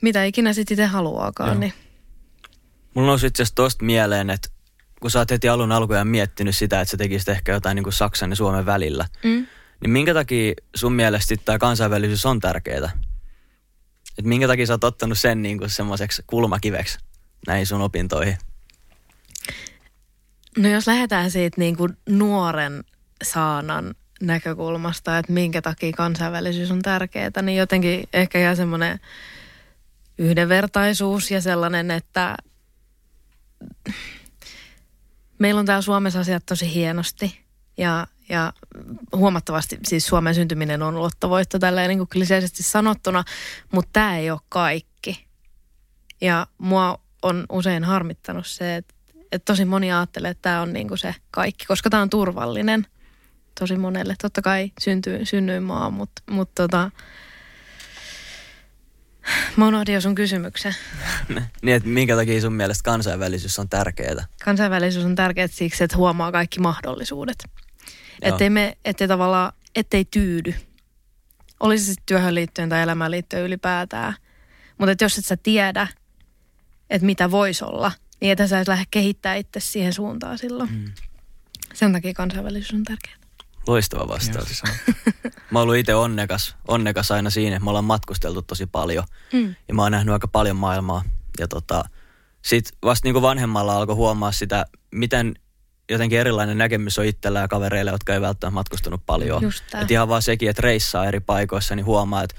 [0.00, 1.48] mitä ikinä sitten itse haluaakaan.
[1.50, 1.58] Joo.
[1.60, 1.72] Niin.
[2.94, 4.48] Mulla nousi itse asiassa tosta mieleen, että
[5.00, 7.92] kun sä oot heti alun alkujaan miettinyt sitä, että sä tekisit ehkä jotain niin kuin
[7.92, 9.46] Saksan ja Suomen välillä, Mm.
[9.80, 12.90] niin minkä takia sun mielestä tämä kansainvälisyys on tärkeää?
[14.18, 16.98] Et minkä takia sä oot ottanut sen niin kuin semmoiseksi kulmakiveksi
[17.46, 18.36] näihin sun opintoihin?
[20.56, 22.84] No jos lähdetään siitä niin kuin nuoren
[23.24, 29.00] saanan näkökulmasta, että minkä takia kansainvälisyys on tärkeää, niin jotenkin ehkä ihan semmoinen
[30.18, 32.36] yhdenvertaisuus ja sellainen, että
[35.38, 37.40] meillä on täällä Suomessa asiat tosi hienosti
[37.76, 38.52] ja, ja
[39.16, 43.24] huomattavasti siis Suomen syntyminen on lottovoitto tälleen niin kuin kliseisesti sanottuna,
[43.72, 45.26] mutta tämä ei ole kaikki.
[46.20, 48.94] Ja mua on usein harmittanut se, että,
[49.32, 52.86] että tosi moni ajattelee, että tämä on niin kuin se kaikki, koska tämä on turvallinen
[53.60, 54.14] tosi monelle.
[54.22, 56.90] Totta kai syntyy, synnyin maa, mutta, mutta tota,
[59.56, 60.74] mä unohdin jo sun kysymyksen.
[61.62, 64.26] niin, että minkä takia sun mielestä kansainvälisyys on tärkeää?
[64.44, 67.36] Kansainvälisyys on tärkeää siksi, että huomaa kaikki mahdollisuudet.
[67.44, 67.52] Joo.
[68.22, 70.54] Ettei me, ettei tavallaan, ettei tyydy.
[71.60, 74.14] Olisi se sitten työhön liittyen tai elämään liittyen ylipäätään.
[74.78, 75.86] Mutta jos et sä tiedä,
[76.90, 80.70] että mitä voisi olla, niin että sä et lähde kehittää itse siihen suuntaan silloin.
[80.72, 80.92] Mm.
[81.74, 83.17] Sen takia kansainvälisyys on tärkeää.
[83.68, 84.48] Loistava vastaus.
[84.48, 84.92] Sanottu.
[85.50, 89.04] Mä oon ollut itse onnekas, onnekas aina siinä, että me ollaan matkusteltu tosi paljon.
[89.32, 89.54] Mm.
[89.68, 91.02] Ja mä oon nähnyt aika paljon maailmaa.
[91.38, 91.84] Ja tota,
[92.42, 95.34] sit vasta niin kuin vanhemmalla alkoi huomaa sitä, miten
[95.90, 99.42] jotenkin erilainen näkemys on itsellä ja kavereilla, jotka ei välttämättä matkustanut paljon.
[99.82, 102.36] Et ihan vaan sekin, että reissaa eri paikoissa, niin huomaa, että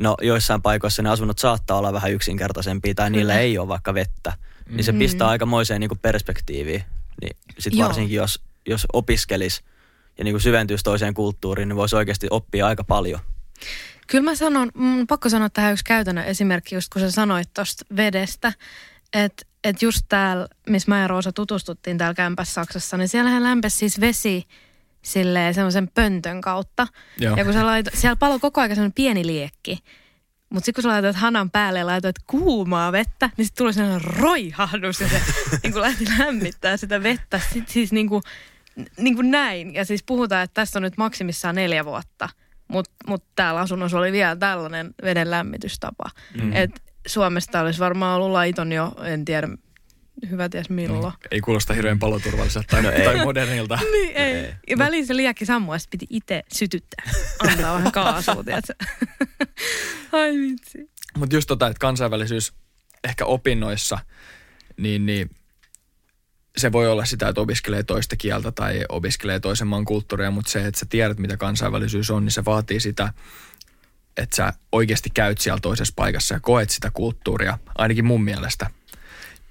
[0.00, 3.42] no joissain paikoissa ne asunnot saattaa olla vähän yksinkertaisempia tai niillä Kyllä.
[3.42, 4.32] ei ole vaikka vettä.
[4.68, 6.84] Niin se pistää aikamoiseen niin kuin perspektiiviin.
[7.20, 7.86] Niin sit Joo.
[7.86, 9.62] varsinkin jos, jos opiskelis
[10.18, 13.20] ja niin kuin syventyisi toiseen kulttuuriin, niin voisi oikeasti oppia aika paljon.
[14.06, 17.54] Kyllä mä sanon, mun on pakko sanoa tähän yksi käytännön esimerkki, just kun sä sanoit
[17.54, 18.52] tuosta vedestä,
[19.12, 23.76] että et just täällä, missä mä ja Roosa tutustuttiin täällä kämpässä Saksassa, niin siellähän lämpesi
[23.76, 24.44] siis vesi
[25.02, 26.86] silleen semmoisen pöntön kautta.
[27.18, 27.36] Joo.
[27.36, 29.78] Ja kun sä laitot, siellä paloi koko ajan semmoinen pieni liekki.
[30.50, 34.04] Mutta sitten kun sä laitoit hanan päälle ja laitoit kuumaa vettä, niin sitten tuli sellainen
[34.04, 35.20] roihahdus ja se
[35.62, 37.40] niin lähti lämmittää sitä vettä.
[37.52, 38.22] Sitten siis niin kuin,
[38.98, 39.74] niin kuin näin.
[39.74, 42.28] Ja siis puhutaan, että tässä on nyt maksimissaan neljä vuotta.
[42.68, 46.04] Mutta mut täällä asunnossa oli vielä tällainen veden lämmitystapa.
[46.42, 46.52] Mm.
[46.52, 46.70] Et
[47.06, 49.48] Suomesta olisi varmaan ollut laiton jo, en tiedä,
[50.30, 51.12] hyvä ties milloin.
[51.30, 53.04] Ei kuulosta hirveän paloturvalliselta tai, No ei.
[53.04, 53.78] tai modernilta.
[53.92, 54.54] Niin, ei.
[54.68, 57.10] Ja väliin se liekki sammua ja piti itse sytyttää.
[57.38, 58.74] Antaa vähän kaasua, tiedätkö?
[60.12, 60.90] Ai vitsi.
[61.16, 62.52] Mutta just tota, että kansainvälisyys
[63.04, 63.98] ehkä opinnoissa,
[64.76, 65.30] niin, niin
[66.58, 70.66] se voi olla sitä, että opiskelee toista kieltä tai opiskelee toisen maan kulttuuria, mutta se,
[70.66, 73.12] että sä tiedät, mitä kansainvälisyys on, niin se vaatii sitä,
[74.16, 78.70] että sä oikeasti käyt siellä toisessa paikassa ja koet sitä kulttuuria, ainakin mun mielestä.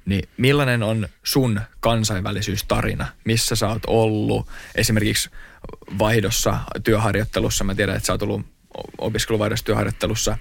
[0.06, 3.08] Niin millainen on sun kansainvälisyystarina?
[3.26, 4.50] Missä sä oot ollut?
[4.76, 5.30] Esimerkiksi
[6.00, 7.63] vaihdossa, työharjoittelussa.
[7.63, 8.46] Mä tiedän, että sä oot ollut
[8.98, 10.38] opiskeluvaihdossa työharjoittelussa.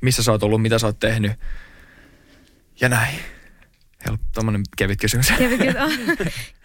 [0.00, 1.32] Missä sä oot ollut, mitä sä oot tehnyt?
[2.80, 3.18] Ja näin.
[4.06, 5.28] Helppo, tommonen kevyt kysymys.
[5.38, 5.74] Kävikö,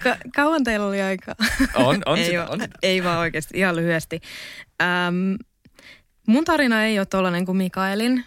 [0.03, 1.35] Ka- kauan teillä oli aikaa?
[1.75, 2.75] On, on ei, sitä, vaan- on sitä.
[2.83, 4.21] ei vaan oikeasti, ihan lyhyesti.
[4.81, 5.33] Ähm,
[6.27, 8.25] mun tarina ei ole tollainen kuin Mikaelin.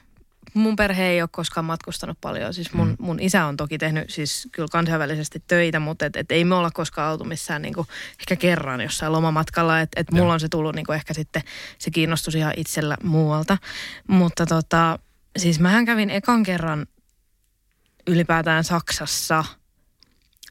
[0.55, 2.55] Mun perhe ei ole koskaan matkustanut paljon.
[2.55, 6.45] Siis mun, mun isä on toki tehnyt siis kyllä kansainvälisesti töitä, mutta et, et ei
[6.45, 7.87] me olla koskaan oltu missään niinku,
[8.21, 9.81] ehkä kerran jossain lomamatkalla.
[9.81, 10.33] Että et mulla Joo.
[10.33, 11.43] on se tullut niinku ehkä sitten,
[11.79, 13.59] se kiinnostus ihan itsellä muualta.
[14.09, 14.99] Mutta tota,
[15.39, 16.87] siis mähän kävin ekan kerran
[18.11, 19.45] ylipäätään Saksassa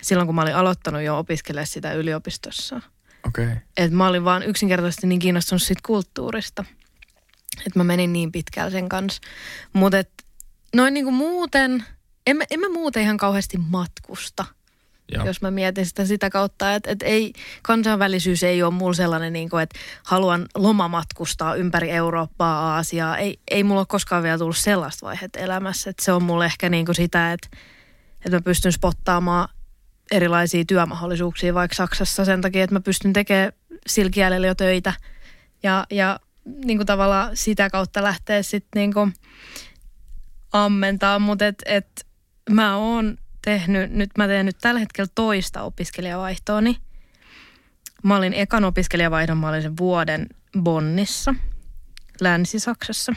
[0.01, 2.81] silloin, kun mä olin aloittanut jo opiskelemaan sitä yliopistossa.
[3.27, 3.45] Okei.
[3.45, 3.57] Okay.
[3.77, 6.65] Et mä olin vaan yksinkertaisesti niin kiinnostunut siitä kulttuurista.
[7.57, 9.21] Että mä menin niin pitkällä sen kanssa.
[9.73, 9.97] Mutta
[10.75, 11.85] noin niinku muuten,
[12.27, 14.45] en mä, en mä muuten ihan kauheasti matkusta.
[15.11, 15.25] Joo.
[15.25, 19.49] jos mä mietin sitä sitä kautta, että, että ei, kansainvälisyys ei ole mulla sellainen, niin
[19.49, 23.17] kuin, että haluan lomamatkustaa ympäri Eurooppaa, Aasiaa.
[23.17, 26.69] Ei, ei mulla ole koskaan vielä tullut sellaista vaihetta elämässä, että se on mulle ehkä
[26.69, 27.47] niin kuin sitä, että,
[28.25, 29.49] että mä pystyn spottaamaan
[30.11, 33.51] erilaisia työmahdollisuuksia vaikka Saksassa sen takia, että mä pystyn tekemään
[33.87, 34.93] sillä kielellä jo töitä
[35.63, 36.19] ja, ja
[36.65, 39.13] niin kuin tavallaan sitä kautta lähteä sitten niin kuin
[40.51, 42.07] ammentaa, mutta et, et
[42.49, 46.77] mä oon tehnyt, nyt mä teen nyt tällä hetkellä toista opiskelijavaihtooni.
[48.03, 50.27] Mä olin ekan opiskelijavaihdon, mä olin sen vuoden
[50.59, 51.35] Bonnissa,
[52.21, 53.13] Länsi-Saksassa.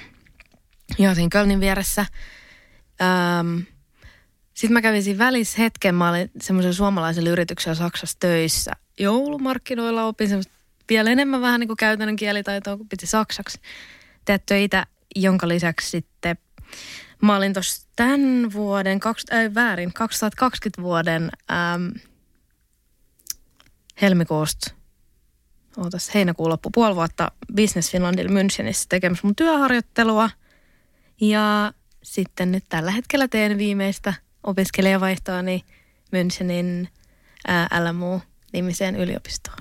[0.96, 2.06] Siinä Kölnin vieressä.
[3.02, 3.58] Ähm,
[4.54, 8.72] sitten mä kävin siinä välissä hetken, mä olin semmoisen suomalaisen yrityksen Saksassa töissä.
[8.98, 10.52] Joulumarkkinoilla opin semmoista
[10.88, 13.60] vielä enemmän vähän niin kuin käytännön kielitaitoa, kun piti saksaksi
[14.24, 16.36] tehdä töitä, jonka lisäksi sitten
[17.22, 21.88] mä olin tuossa tämän vuoden, kaks, äh, väärin, 2020 vuoden ähm,
[24.02, 24.74] helmikuusta,
[25.76, 30.30] ootas, heinäkuun loppu, puoli vuotta Business Finlandilla Münchenissä tekemässä mun työharjoittelua.
[31.20, 35.64] Ja sitten nyt tällä hetkellä teen viimeistä opiskelijavaihtoani
[36.12, 36.88] Münchenin
[37.48, 39.58] äh, LMU-nimiseen yliopistoon.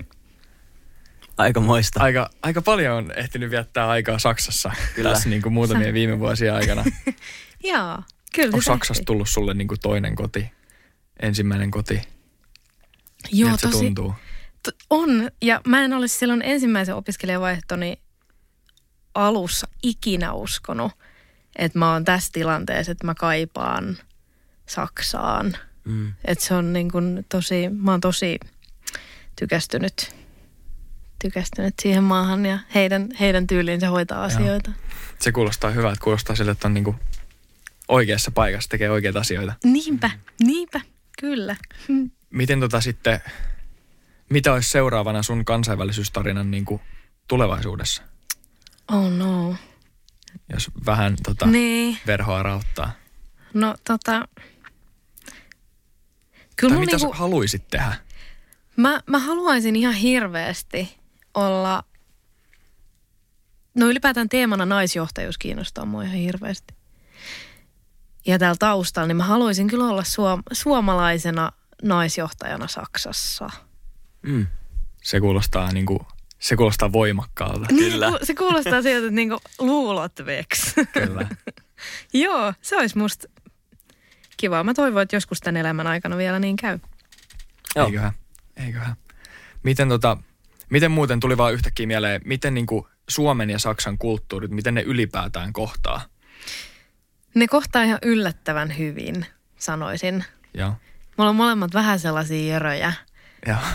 [1.38, 2.02] Aika moista.
[2.02, 5.10] Aika, aika paljon on ehtinyt viettää aikaa Saksassa Kyllä.
[5.10, 6.84] tässä niin kuin muutamien viime vuosien aikana.
[7.62, 8.02] Joo,
[8.34, 10.52] kyllä Onko se Saksasta tullut sulle niin kuin toinen koti,
[11.22, 12.02] ensimmäinen koti?
[13.32, 14.14] Joo, Miltä se tosi, tuntuu?
[14.62, 17.98] T- on, ja mä en olisi silloin ensimmäisen opiskelijavaihtoni
[19.14, 20.92] alussa ikinä uskonut,
[21.56, 23.98] että mä oon tässä tilanteessa, että mä kaipaan
[24.68, 25.56] Saksaan.
[25.84, 26.12] Mm.
[26.24, 28.40] Että se on niin kuin tosi, mä oon tosi
[29.38, 30.14] tykästynyt,
[31.22, 34.70] tykästynyt siihen maahan ja heidän, heidän tyyliinsä hoitaa asioita.
[35.18, 36.96] Se kuulostaa hyvältä, kuulostaa siltä, että on niin kuin
[37.88, 39.52] oikeassa paikassa, tekee oikeita asioita.
[39.64, 40.10] Niinpä,
[40.42, 40.80] niinpä,
[41.20, 41.56] kyllä.
[42.30, 43.20] Miten tota sitten,
[44.30, 46.80] mitä olisi seuraavana sun kansainvälisyystarinan niin kuin
[47.28, 48.02] tulevaisuudessa,
[48.92, 49.56] Oh no.
[50.52, 51.98] jos vähän tota Niin.
[52.06, 52.92] verhoa rauttaa?
[53.54, 54.28] No tota,
[56.56, 57.94] kyllä Tai mitä niinku, sä haluaisit tehdä?
[58.76, 60.96] mä, mä haluaisin ihan hirveästi
[61.34, 61.84] olla,
[63.74, 66.74] no ylipäätään teemana naisjohtajuus kiinnostaa mua ihan hirveästi.
[68.26, 73.50] Ja täällä taustalla, niin mä haluaisin kyllä olla suom- suomalaisena naisjohtajana Saksassa.
[74.22, 74.46] Mm.
[75.02, 76.00] Se kuulostaa, niin kuin,
[76.38, 77.66] se kuulostaa voimakkaalta.
[77.68, 78.10] Kyllä.
[78.10, 80.74] Niin, ku- se kuulostaa siltä, että niinku luulot veks.
[80.92, 81.28] Kyllä.
[82.14, 83.28] Joo, se olisi musta
[84.36, 84.64] kiva.
[84.64, 86.78] Mä toivon, että joskus tämän elämän aikana vielä niin käy.
[87.76, 87.86] Joo.
[87.86, 88.12] Eiköhän,
[88.56, 88.96] eiköhän.
[89.62, 90.16] Miten, tota,
[90.70, 94.82] miten muuten tuli vaan yhtäkkiä mieleen, miten niin kuin Suomen ja Saksan kulttuurit, miten ne
[94.82, 96.00] ylipäätään kohtaa?
[97.34, 99.26] Ne kohtaa ihan yllättävän hyvin,
[99.58, 100.24] sanoisin.
[100.54, 100.72] Joo.
[101.16, 102.92] Mulla on molemmat vähän sellaisia jöröjä,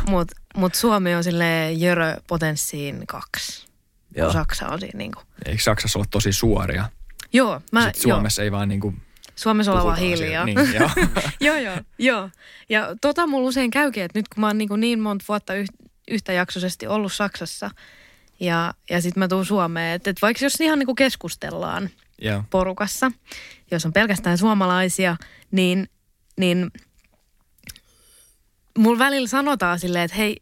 [0.09, 3.67] mutta mut Suomi on sille jörö potenssiin kaksi.
[4.15, 4.33] Joo.
[4.33, 5.21] Saksa on siinä niinku.
[5.45, 6.85] Eikö Saksassa olla tosi suoria?
[7.33, 10.45] Joo, mä, Sitten Suomessa ei vaan niin kuin joo, Suomessa ollaan vaan hiljaa.
[10.45, 10.89] Niin, joo.
[11.39, 12.29] joo, joo, joo.
[12.69, 15.67] Ja tota mulla usein käykin, että nyt kun mä oon niin, niin monta vuotta yh,
[16.07, 17.71] yhtäjaksoisesti ollut Saksassa
[18.39, 21.89] ja, ja sitten mä tuun Suomeen, että, että vaikka jos ihan niin kuin keskustellaan
[22.21, 22.43] joo.
[22.49, 23.11] porukassa,
[23.71, 25.17] jos on pelkästään suomalaisia,
[25.51, 25.89] niin,
[26.37, 26.71] niin
[28.77, 30.41] mulla välillä sanotaan silleen, että hei,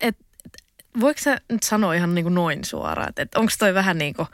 [0.00, 0.58] et, et,
[1.00, 4.14] voiko sä nyt sanoa ihan niin kuin noin suoraan, että, että onko toi vähän niin
[4.14, 4.28] kuin,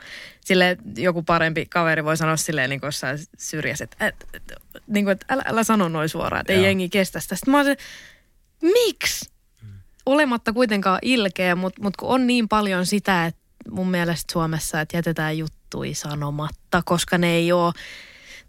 [0.45, 4.55] silleen, että joku parempi kaveri voi sanoa silleen niin kuin jossain syrjässä, että, että, että,
[4.87, 7.35] niin kuin, että älä, älä sano noin suoraan, että ei jengi kestä sitä.
[7.35, 7.77] Sitten mä se,
[8.61, 9.29] miksi?
[10.05, 14.97] Olematta kuitenkaan ilkeä, mutta mut kun on niin paljon sitä, että mun mielestä Suomessa, että
[14.97, 15.37] jätetään
[15.69, 17.73] juttui sanomatta, koska ne ei ole,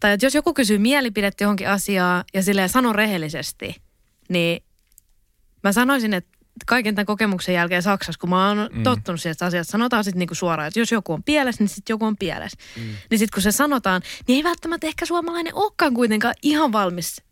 [0.01, 3.77] tai että jos joku kysyy mielipidettä johonkin asiaan ja silleen sano rehellisesti,
[4.29, 4.63] niin
[5.65, 6.31] mä sanoisin, että
[6.67, 8.77] kaiken tämän kokemuksen jälkeen Saksassa, kun mä oon Mm.
[8.77, 8.83] mm.
[8.83, 11.95] tottunut siihen, että asiat sanotaan sitten niinku suoraan, että jos joku on pielessä, niin sitten
[11.95, 12.57] joku on pielessä.
[12.77, 12.83] Mm.
[13.11, 17.23] Niin sitten kun se sanotaan, niin ei välttämättä ehkä suomalainen olekaan kuitenkaan ihan valmis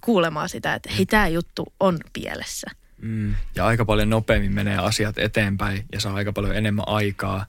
[0.00, 2.70] kuulemaan sitä, että hei, tämä juttu on pielessä.
[3.02, 3.34] Mm.
[3.54, 7.46] Ja aika paljon nopeammin menee asiat eteenpäin ja saa aika paljon enemmän aikaa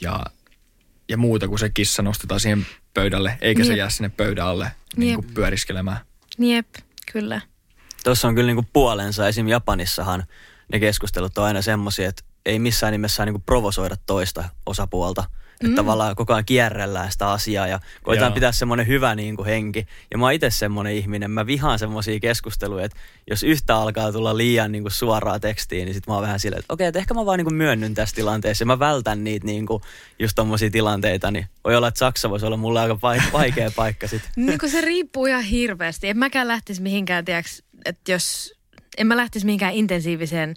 [0.00, 0.20] ja,
[1.08, 3.78] ja muuta kuin se kissa nostetaan siihen pöydälle, eikä se Jep.
[3.78, 5.98] jää sinne pöydän alle niin kuin pyöriskelemään.
[6.38, 6.68] Jep,
[7.12, 7.40] kyllä.
[8.04, 9.28] Tuossa on kyllä niinku puolensa.
[9.28, 9.48] Esim.
[9.48, 10.24] Japanissahan
[10.72, 15.24] ne keskustelut on aina semmoisia, että ei missään nimessä saa niinku provosoida toista osapuolta.
[15.56, 15.74] Että Mm.
[15.74, 18.34] tavallaan koko ajan kierrellään sitä asiaa ja koetaan Joo.
[18.34, 19.86] pitää semmoinen hyvä niinku henki.
[20.10, 22.98] Ja mä oon itse semmoinen ihminen, mä vihaan semmoisia keskusteluja, että
[23.30, 26.72] jos yhtä alkaa tulla liian niinku suoraa tekstiä, niin sit mä oon vähän silleen, että
[26.74, 29.82] okei, että ehkä mä vaan niinku myönnyn tässä tilanteessa ja mä vältän niitä niinku
[30.18, 34.08] just tommosia tilanteita, niin voi olla, että Saksa voisi olla mulle aika vai- vaikea paikka
[34.08, 34.22] sit.
[34.36, 36.08] Niin kuin se riippuu ihan hirveästi.
[36.08, 38.54] En mäkään lähtisi mihinkään, tiedäks, että jos
[38.98, 40.54] en mä lähtisi mihinkään intensiiviseen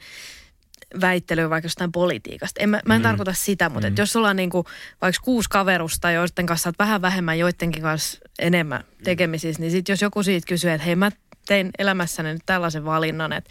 [1.01, 2.63] väittelyyn vaikka jostain politiikasta.
[2.63, 3.03] En, mä, mä en mm.
[3.03, 3.95] tarkoita sitä, mutta mm.
[3.97, 4.65] jos sulla on niinku
[5.01, 10.01] vaikka kuusi kaverusta, joiden kanssa olet vähän vähemmän, joidenkin kanssa enemmän tekemisissä, niin sit jos
[10.01, 11.11] joku siitä kysyy, että hei mä
[11.47, 13.49] tein elämässäni nyt tällaisen valinnan, että,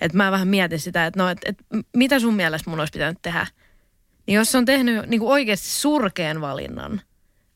[0.00, 1.64] että mä vähän mietin sitä, että no, että, että
[1.96, 3.46] mitä sun mielestä mun olisi pitänyt tehdä.
[4.26, 7.00] Niin jos on tehnyt niin kuin oikeasti surkeen valinnan,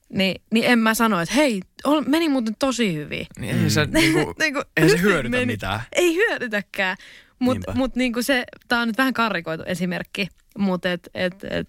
[0.09, 1.63] niin, niin en mä sano, että hei,
[2.07, 3.27] meni muuten tosi hyvin.
[3.39, 5.81] Niin ei se, niinku, niinku, ei se hyödytä meni, mitään.
[5.93, 6.97] Ei hyödytäkään.
[7.39, 11.69] Mutta mut niinku se, tää on nyt vähän karrikoitu esimerkki, mutta et, et, et,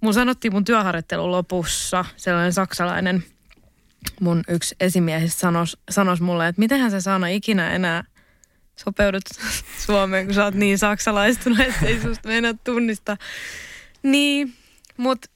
[0.00, 3.24] mun sanottiin mun työharjoittelun lopussa sellainen saksalainen
[4.20, 8.04] mun yksi esimiehistä sanoisi sanos mulle, että mitenhän sä Saana ikinä enää
[8.76, 9.22] sopeudut
[9.86, 13.16] Suomeen, kun sä oot niin saksalaistunut, että ei susta mennä tunnista.
[14.02, 14.54] Niin,
[14.96, 15.30] mutta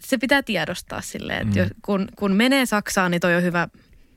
[0.00, 1.58] se pitää tiedostaa silleen, että mm.
[1.58, 3.68] jos, kun, kun menee Saksaan, niin toi on hyvä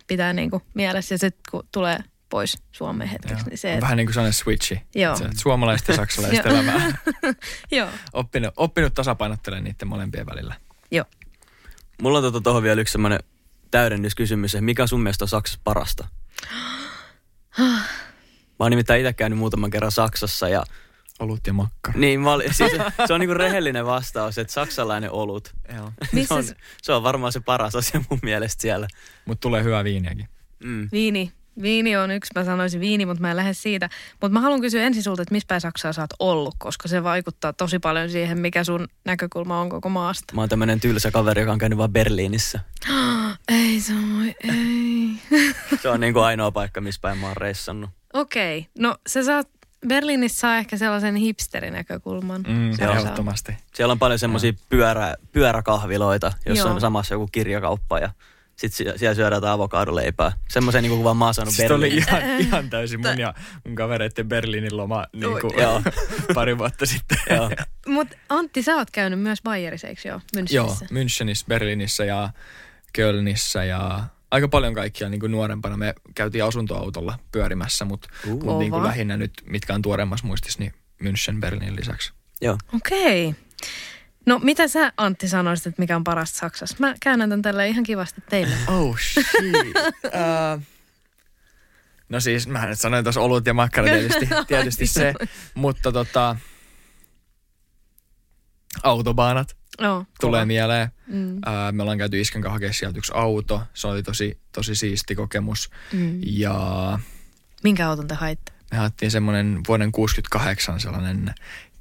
[0.08, 1.14] pitää niinku mielessä.
[1.14, 2.00] Ja sitten kun tulee
[2.34, 3.46] pois Suomeen hetkeksi.
[3.50, 3.82] Niin se, että...
[3.82, 4.82] Vähän niin kuin sellainen switchi.
[4.96, 5.16] Joo.
[5.38, 6.98] Suomalaista ja saksalaista elämää.
[7.72, 7.90] Joo.
[8.14, 10.56] Oppinut, oppinut tasapainottelemaan niiden molempien välillä.
[10.92, 11.06] Joo.
[12.02, 13.20] Mulla on tuohon tota vielä yksi semmoinen
[13.72, 16.08] täydennyskysymys, että mikä sun mielestä on Saksassa parasta?
[17.60, 20.64] mä oon nimittäin itse käynyt muutaman kerran Saksassa ja
[21.20, 22.00] Olut ja makkara.
[22.00, 22.72] Niin, mä olin, siis,
[23.08, 25.54] se on niinku rehellinen vastaus, että saksalainen olut.
[25.76, 25.92] Joo.
[26.28, 26.44] se, on,
[26.82, 28.88] se on varmaan se paras asia mun mielestä siellä.
[29.26, 30.28] Mutta tulee hyvää viiniäkin.
[30.64, 30.90] Mm.
[30.92, 31.34] Viini.
[31.62, 33.90] Viini on yksi, mä sanoisin viini, mutta mä en lähde siitä.
[34.22, 37.04] Mutta mä haluan kysyä ensin sulta, että missä päin Saksaa sä oot ollut, koska se
[37.04, 40.36] vaikuttaa tosi paljon siihen, mikä sun näkökulma on koko maasta.
[40.36, 42.60] Mä oon tämmönen tylsä kaveri, joka on käynyt vaan Berliinissä.
[43.50, 45.44] ei se voi, ei.
[45.82, 47.90] se on niinku ainoa paikka, missä päin mä oon reissannut.
[48.14, 48.72] Okei, okay.
[48.80, 49.50] no se saat
[49.88, 52.44] Berliinissä saa ehkä sellaisen hipsterinäkökulman.
[52.48, 53.58] Mm, se ehdottomasti.
[53.74, 56.76] Siellä on paljon semmoisia pyörä, pyöräkahviloita, jossa Joo.
[56.76, 58.10] on samassa joku kirjakauppa ja
[58.56, 60.32] sitten siellä syödään avokadoleipää.
[60.50, 63.34] Semmoisen niin kuin vaan mä oon saanut siis oli ihan, ihan täysin mun ja
[63.66, 65.54] mun kavereiden Berliinin loma niin kuin,
[66.36, 67.18] pari vuotta sitten.
[67.88, 70.20] Mutta Antti, sä oot käynyt myös Bayerissa, eikö joo?
[70.38, 70.56] Münchenissä.
[70.56, 72.30] Joo, Münchenissä, Berliinissä ja
[72.94, 75.78] Kölnissä ja aika paljon kaikkia niin kuin nuorempana.
[75.78, 80.60] Me käytiin asuntoautolla pyörimässä, mutta uh, mut niin kuin lähinnä nyt, mitkä on tuoreemmassa muistissa,
[80.60, 82.14] niin München Berliinin lisäksi.
[82.42, 82.58] Joo.
[82.76, 83.28] Okei.
[83.28, 83.42] Okay.
[84.26, 86.76] No mitä sä Antti sanoisit, että mikä on parasta Saksassa?
[86.80, 88.56] Mä käännän tämän tälle ihan kivasti teille.
[88.68, 89.26] Oh shit.
[90.06, 90.62] uh,
[92.10, 95.14] no siis mä nyt sanoin tuossa olut ja makkara tietysti, tietysti se,
[95.54, 96.36] mutta tota,
[98.84, 100.46] autobaanat oh, tulee kova.
[100.46, 100.88] mieleen.
[101.08, 101.36] Mm.
[101.36, 103.62] Uh, me ollaan käyty Iskän kanssa sieltä yksi auto.
[103.74, 105.70] Se oli tosi, tosi siisti kokemus.
[105.94, 106.20] Mm.
[106.26, 107.00] Ja...
[107.64, 108.52] Minkä auton te haitte?
[108.72, 111.34] Me haettiin semmoinen vuoden 68 sellainen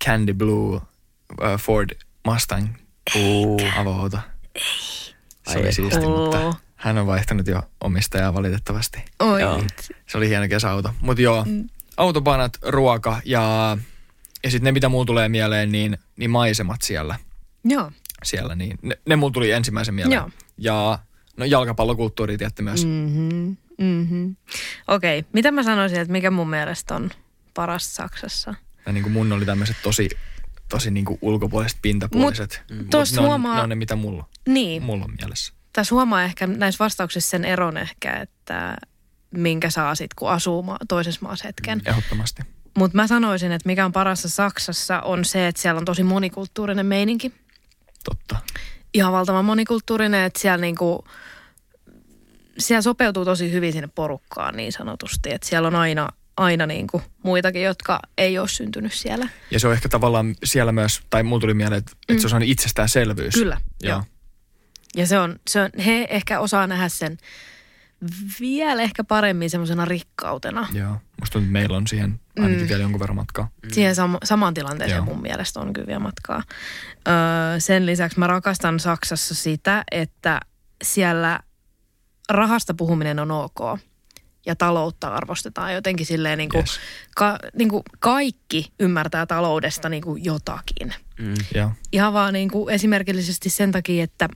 [0.04, 0.82] Candy Blue uh,
[1.58, 1.90] Ford
[2.26, 2.68] Mustang
[3.76, 4.18] avoauto.
[5.46, 9.04] Se oli siisti, mutta hän on vaihtanut jo omistajaa valitettavasti.
[9.20, 9.40] Oi.
[9.40, 9.64] Joo.
[10.06, 10.94] Se oli hieno kesäauto.
[11.00, 11.68] Mutta joo, mm.
[11.96, 13.76] autobanat, ruoka ja,
[14.44, 17.18] ja sitten ne, mitä mulla tulee mieleen, niin, niin maisemat siellä.
[17.64, 17.92] Joo.
[18.22, 20.16] Siellä, niin ne, ne mulla tuli ensimmäisen mieleen.
[20.16, 20.30] Joo.
[20.58, 20.98] Ja
[21.36, 22.84] no jalkapallokulttuuri tietty myös.
[22.84, 23.56] Mm-hmm.
[23.78, 24.36] Mm-hmm.
[24.88, 25.30] Okei, okay.
[25.32, 27.10] mitä mä sanoisin, että mikä mun mielestä on
[27.54, 28.54] paras Saksassa?
[28.86, 30.08] Ja niin kuin mun oli tämmöiset tosi
[30.72, 32.62] tosi niin kuin ulkopuoliset pintapuoliset.
[32.70, 33.52] Mut, Mut ne, huomaa...
[33.52, 34.82] on, ne on ne, mitä mulla, niin.
[34.82, 35.52] mulla on mielessä.
[35.72, 38.76] Tässä huomaa ehkä näissä vastauksissa sen eron ehkä, että
[39.30, 41.78] minkä saa sit, kun asuu ma- toisessa maassa hetken.
[41.78, 42.42] Mm, ehdottomasti.
[42.78, 46.86] Mutta mä sanoisin, että mikä on parassa Saksassa on se, että siellä on tosi monikulttuurinen
[46.86, 47.32] meininki.
[48.04, 48.36] Totta.
[48.94, 51.04] Ihan valtavan monikulttuurinen, että siellä niinku,
[52.58, 55.32] siellä sopeutuu tosi hyvin sinne porukkaan niin sanotusti.
[55.32, 59.28] Että siellä on aina aina niin kuin muitakin, jotka ei ole syntynyt siellä.
[59.50, 62.14] Ja se on ehkä tavallaan siellä myös, tai mulla tuli mieleen, että, mm.
[62.16, 63.34] että se on itsestäänselvyys.
[63.34, 63.88] Kyllä, ja.
[63.88, 64.04] joo.
[64.96, 67.18] Ja se on, se on, he ehkä osaa nähdä sen
[68.40, 70.68] vielä ehkä paremmin semmoisena rikkautena.
[70.72, 72.68] Joo, musta tuntuu, että meillä on siihen ainakin mm.
[72.68, 73.48] vielä jonkun verran matkaa.
[73.62, 73.70] Mm.
[73.70, 75.04] Siihen sam- samaan tilanteeseen Joo.
[75.04, 76.42] mun mielestä on kyllä vielä matkaa.
[77.08, 80.40] Öö, sen lisäksi mä rakastan Saksassa sitä, että
[80.82, 81.40] siellä
[82.28, 83.60] rahasta puhuminen on ok
[84.46, 86.80] ja taloutta arvostetaan jotenkin silleen niin kuin, yes.
[87.16, 90.94] ka, niin kuin kaikki ymmärtää taloudesta niin kuin jotakin.
[91.18, 91.72] Mm, yeah.
[91.92, 94.28] Ihan vaan niin kuin esimerkillisesti sen takia, että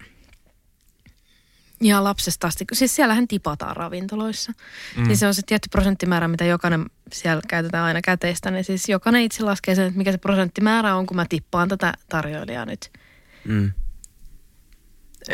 [1.80, 4.52] ihan lapsesta asti, siis siellähän tipataan ravintoloissa.
[4.96, 5.08] Mm.
[5.08, 8.50] Niin se on se tietty prosenttimäärä, mitä jokainen siellä käytetään aina käteistä.
[8.50, 11.92] Niin siis jokainen itse laskee sen, että mikä se prosenttimäärä on, kun mä tippaan tätä
[12.08, 12.90] tarjoilijaa nyt.
[13.44, 13.72] Mm.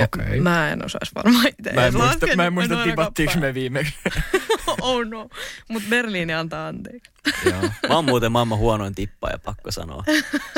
[0.04, 0.40] Okay.
[0.40, 3.94] Mä en osaisi varmaan itse Mä en muista, mä en muista tipattiinko me viimeksi.
[4.80, 5.28] oh no,
[5.68, 7.10] mutta Berliini antaa anteeksi.
[7.44, 7.60] Joo.
[7.88, 10.04] Mä oon muuten maailman huonoin tippaaja, pakko sanoa.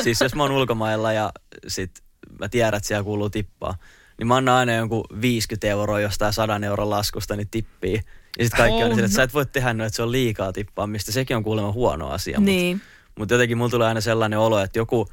[0.03, 1.33] Siis jos mä oon ulkomailla ja
[1.69, 1.91] sit
[2.41, 3.75] mä tiedän, että siellä kuuluu tippaa,
[4.19, 8.01] niin mä annan aina jonkun 50 euroa jostain 100 euron laskusta niin tippii.
[8.39, 9.17] Ja sitten kaikki on Oh, sille, että no.
[9.17, 11.13] sä et voi tehdä noin, että se on liikaa tippaamista.
[11.13, 12.41] Sekin on kuulemma huono asia.
[12.41, 12.81] Mutta Niin.
[13.19, 15.09] mutta jotenkin mulla tulee aina sellainen olo, että joku,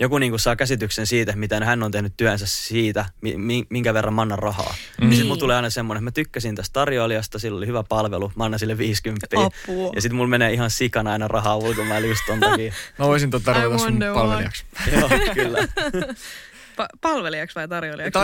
[0.00, 3.94] joku niin kuin saa käsityksen siitä, miten hän on tehnyt työnsä siitä, mi- mi- minkä
[3.94, 4.74] verran mä annan rahaa.
[4.74, 5.00] Niin.
[5.00, 5.10] Niin.
[5.12, 8.44] Sitten mulla tulee aina semmoinen, että mä tykkäsin tästä tarjoilijasta, sillä oli hyvä palvelu, mä
[8.44, 9.26] annan sille 50.
[9.36, 9.92] Apua.
[9.94, 12.72] Ja sitten mulla menee ihan sikana aina rahaa ulkomaille just ton takia.
[12.98, 13.32] Mä voisin I
[13.62, 14.64] ruveta sun palvelijaksi.
[14.98, 15.58] Joo, kyllä.
[16.76, 18.20] Pa- palvelijaksi vai tarjoilijaksi?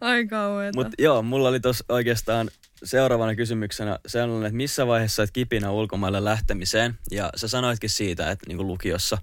[0.00, 0.78] Ai kauheeta.
[0.78, 2.50] Mutta joo, mulla oli tuossa oikeastaan
[2.84, 6.98] seuraavana kysymyksenä sellainen, että missä vaiheessa sait kipinä ulkomaille lähtemiseen?
[7.10, 9.18] Ja sä sanoitkin siitä, että niinku lukiossa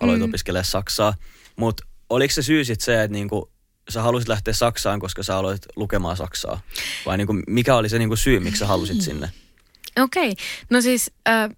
[0.00, 0.24] aloit mm.
[0.24, 1.14] opiskelemaan Saksaa.
[1.56, 3.52] Mutta oliko se syy sit se, että niinku
[3.88, 6.60] sä halusit lähteä Saksaan, koska sä aloit lukemaan Saksaa?
[7.06, 9.30] Vai niinku, mikä oli se niinku syy, miksi sä halusit sinne?
[10.00, 10.34] Okei,
[10.70, 11.50] no siis äh,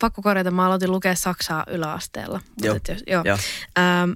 [0.00, 2.40] pakko korjata, mä aloitin lukea Saksaa yläasteella.
[2.62, 2.76] Joo.
[2.76, 3.22] et jos, joo.
[3.24, 3.38] Joo.
[3.78, 4.10] Ähm,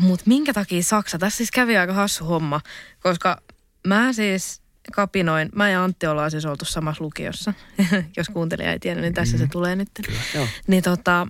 [0.00, 1.18] Mutta minkä takia Saksa?
[1.18, 2.60] Tässä siis kävi aika hassu homma,
[3.00, 3.42] koska
[3.86, 4.62] mä siis
[4.92, 7.54] kapinoin, mä ja Antti ollaan siis oltu samassa lukiossa.
[8.16, 9.88] Jos kuuntelija ei tiedä, niin tässä se tulee nyt.
[10.34, 10.46] Joo.
[10.66, 11.26] Niin tota,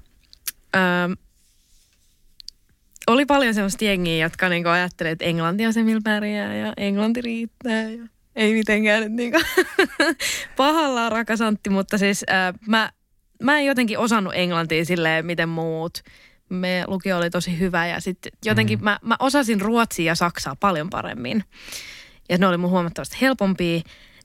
[0.76, 1.12] ähm,
[3.06, 7.20] oli paljon semmoista jengiä, jotka niinku ajattelee, että englanti on se, millä pärjää ja englanti
[7.20, 8.06] riittää ja
[8.36, 9.38] ei mitenkään nyt niinku
[10.56, 12.92] pahallaan rakas Antti, mutta siis äh, mä,
[13.42, 15.98] mä en jotenkin osannut englantia silleen, miten muut.
[16.54, 18.84] Me lukio oli tosi hyvä ja sitten jotenkin mm.
[18.84, 21.44] mä, mä osasin ruotsia ja saksaa paljon paremmin.
[22.28, 23.80] Ja ne oli mun huomattavasti helpompia.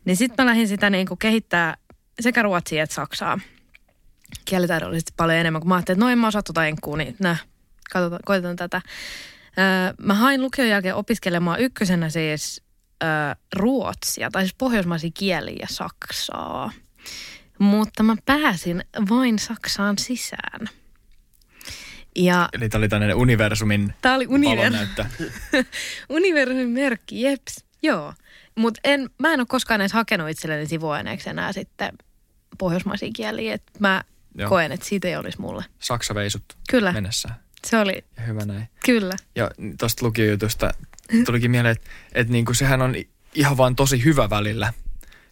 [0.06, 1.78] Niin sitten mä lähdin sitä niinku kehittää
[2.20, 3.40] sekä ruotsia että saksaa
[4.46, 7.38] kielitaidollisesti paljon enemmän, kun mä ajattelin, että no en mä osaa tuota enkkuu, niin nä,
[7.92, 8.82] katsotaan, koitetaan tätä.
[9.58, 12.62] Öö, mä hain lukion jälkeen opiskelemaan ykkösenä siis
[13.04, 13.10] öö,
[13.56, 16.72] ruotsia, tai siis pohjoismaisia kieliä ja saksaa.
[17.60, 20.70] Mutta mä pääsin vain Saksaan sisään.
[22.18, 25.06] Ja Eli tää oli tämmöinen universumin tää oli univer-
[26.10, 28.14] universumin merkki, jeps, joo.
[28.56, 31.92] Mutta en, mä en ole koskaan edes hakenut itselleni sivuaineeksi enää sitten
[32.58, 33.54] pohjoismaisia kieliä.
[33.54, 34.04] Et mä
[34.36, 34.50] Joo.
[34.50, 35.66] koen, että siitä ei olisi mulle.
[35.80, 37.36] Saksa veisut Kyllä, mennessään.
[37.68, 38.68] se oli, Ja hyvä näin.
[38.86, 39.16] kyllä.
[39.36, 40.72] Ja tuosta lukiojutusta
[41.26, 42.96] tulikin mieleen, että, että niinku sehän on
[43.36, 44.74] ihan vaan tosi hyvä välillä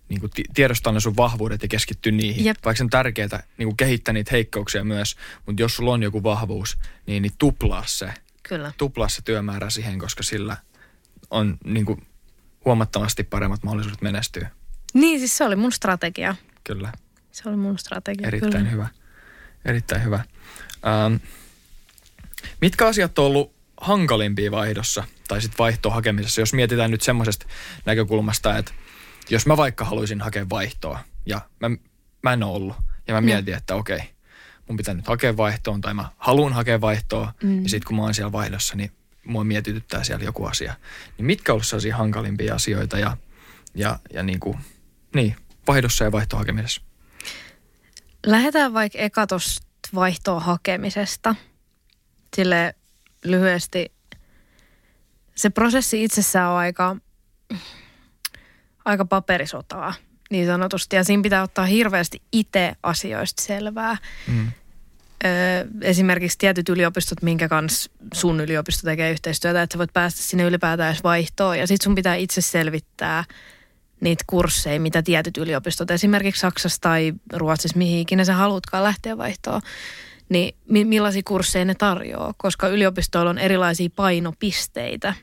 [0.10, 2.46] niinku ti- tiedostaa ne sun vahvuudet ja keskittyä niihin.
[2.46, 2.58] Jep.
[2.66, 6.78] Vaikka on tärkeää niinku kehittää niitä heikkouksia myös, mutta jos sulla on joku vahvuus,
[7.08, 8.72] niin, niin tuplaa se, Kyllä.
[8.78, 10.58] tuplaa se työmäärä siihen, koska sillä
[11.30, 12.00] on niinku
[12.66, 14.50] huomattavasti paremmat mahdollisuudet menestyä.
[14.94, 16.36] Niin, siis se oli mun strategia.
[16.64, 16.92] Kyllä,
[17.32, 18.70] Se oli mun strategia, erittäin kyllä.
[18.70, 18.88] hyvä.
[19.66, 20.24] Erittäin hyvä.
[20.88, 21.16] Ähm,
[22.62, 27.46] mitkä asiat on ollut hankalimpia vaihdossa tai sitten vaihtoa hakemisessa, jos mietitään nyt semmoisesta
[27.86, 28.72] näkökulmasta, että
[29.30, 31.70] jos mä vaikka haluaisin hakea vaihtoa ja mä,
[32.24, 32.76] mä en ole ollut
[33.08, 34.00] ja mä mietin, että okei,
[34.68, 37.64] mun pitää nyt hakea vaihtoon tai mä haluan hakea vaihtoa mm.
[37.64, 38.92] ja sitten kun mä oon siellä vaihdossa, niin
[39.26, 40.74] mua mietityttää siellä joku asia.
[41.18, 43.18] Niin mitkä on ollut sellaisia hankalimpia asioita ja,
[43.76, 44.58] ja, ja niin kuin,
[45.16, 45.36] niin,
[45.68, 46.82] vaihdossa ja vaihtohakemisessa?
[48.26, 51.36] Lähdetään vaikka eka tosta vaihtoa hakemisesta.
[52.36, 52.76] Sille
[53.24, 53.92] lyhyesti.
[55.36, 56.96] Se prosessi itsessään on aika,
[58.86, 59.94] aika paperisotaa
[60.30, 60.96] niin sanotusti.
[60.96, 63.98] Ja siinä pitää ottaa hirveästi itse asioista selvää.
[64.28, 64.52] Mm.
[65.26, 70.44] Öö, esimerkiksi tietyt yliopistot, minkä kanssa sun yliopisto tekee yhteistyötä, että sä voit päästä sinne
[70.44, 71.60] ylipäätään edes vaihtoon.
[71.60, 73.24] Ja sit sun pitää itse selvittää
[74.02, 79.62] niitä kursseja, mitä tietyt yliopistot, esimerkiksi Saksassa tai Ruotsissa, mihin ikinä sä haluatkaan lähteä vaihtoon,
[80.30, 85.14] niin mi- millaisia kursseja ne tarjoaa, koska yliopistoilla on erilaisia painopisteitä.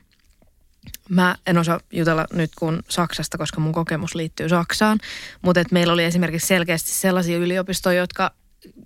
[1.09, 4.99] Mä en osaa jutella nyt kun Saksasta, koska mun kokemus liittyy Saksaan,
[5.41, 8.31] mutta et meillä oli esimerkiksi selkeästi sellaisia yliopistoja, jotka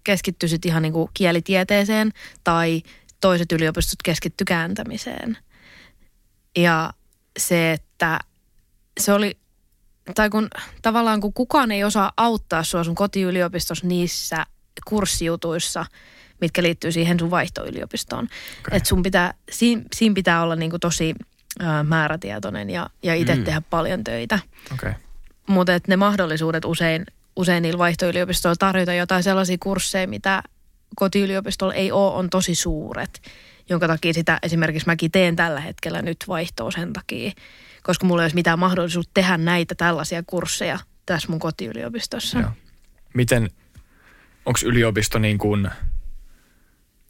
[0.03, 2.11] keskittyivät ihan niin kuin kielitieteeseen
[2.43, 2.83] tai
[3.21, 5.37] toiset yliopistot keskitty kääntämiseen.
[6.57, 6.93] Ja
[7.39, 8.19] se, että
[8.99, 9.37] se oli,
[10.15, 10.47] tai kun
[10.81, 14.45] tavallaan kun kukaan ei osaa auttaa sua sun kotiyliopistossa niissä
[14.85, 15.85] kurssijutuissa,
[16.41, 18.23] mitkä liittyy siihen sun vaihtoyliopistoon.
[18.25, 18.77] Okay.
[18.77, 21.15] Että sun pitää, siinä, siinä pitää olla niin kuin tosi
[21.59, 23.43] ää, määrätietoinen ja, ja itse mm.
[23.43, 24.39] tehdä paljon töitä.
[24.73, 24.93] Okay.
[25.47, 27.05] Mutta ne mahdollisuudet usein,
[27.35, 30.43] usein niillä vaihtoyliopistoilla tarjota jotain sellaisia kursseja, mitä
[30.95, 33.21] kotiyliopistolla ei ole, on tosi suuret.
[33.69, 37.31] Jonka takia sitä esimerkiksi mäkin teen tällä hetkellä nyt vaihtoa sen takia,
[37.83, 42.39] koska mulla ei olisi mitään mahdollisuutta tehdä näitä tällaisia kursseja tässä mun kotiyliopistossa.
[42.39, 42.51] Joo.
[43.13, 43.49] Miten,
[44.45, 45.69] onko yliopisto niin kuin,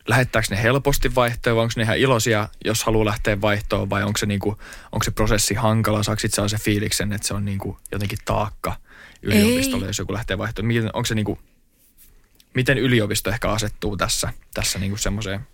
[0.08, 4.18] lähettääkö ne helposti vaihtoon vai onko ne ihan iloisia, jos haluaa lähteä vaihtoon vai onko
[4.18, 4.56] se, niin kuin,
[4.92, 8.76] onko se prosessi hankala, saako saa se fiiliksen, että se on niin kuin jotenkin taakka
[9.22, 9.90] yliopistolle, Ei.
[9.90, 10.66] jos joku lähtee vaihtoon.
[10.66, 11.40] Miten, onko se niin kuin,
[12.54, 15.48] miten yliopisto ehkä asettuu tässä, tässä niin kuin semmoiseen?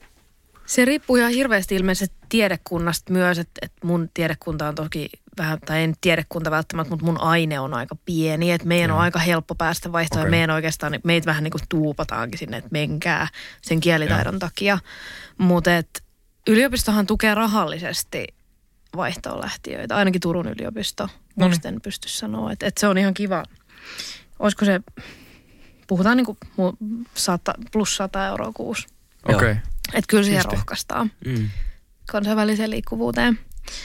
[0.66, 5.84] Se riippuu ihan hirveästi ilmeisesti tiedekunnasta myös, että, että mun tiedekunta on toki vähän, tai
[5.84, 9.92] en tiedekunta välttämättä, mutta mun aine on aika pieni, että meidän on aika helppo päästä
[9.92, 10.22] vaihtoon.
[10.22, 10.32] Okay.
[10.32, 13.28] Meidän oikeastaan, meitä vähän niin kuin tuupataankin sinne, että menkää
[13.62, 14.80] sen kielitaidon takia.
[15.38, 15.70] Mutta
[16.48, 18.28] yliopistohan tukee rahallisesti
[18.96, 21.04] vaihtoon lähtiöitä, ainakin Turun yliopisto.
[21.04, 21.50] Noniin.
[21.50, 23.44] Muista en pysty sanoa, että, että se on ihan kiva.
[24.40, 24.82] Olisiko se,
[25.88, 26.38] puhutaan niin kuin
[27.14, 28.88] sata, plus 100 euroa kuusi.
[29.24, 29.56] Okei, okay.
[29.88, 30.58] Että kyllä siihen Siistiä.
[30.58, 31.50] rohkaistaan Mm.
[32.08, 33.40] kansainväliseen liikkuvuuteen.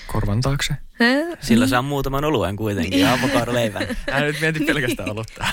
[0.06, 0.74] korvan taakse.
[1.40, 3.86] Sillä saa muutaman oluen kuitenkin ja avokadoleivän.
[4.10, 5.46] Hän nyt mieti pelkästään olutta.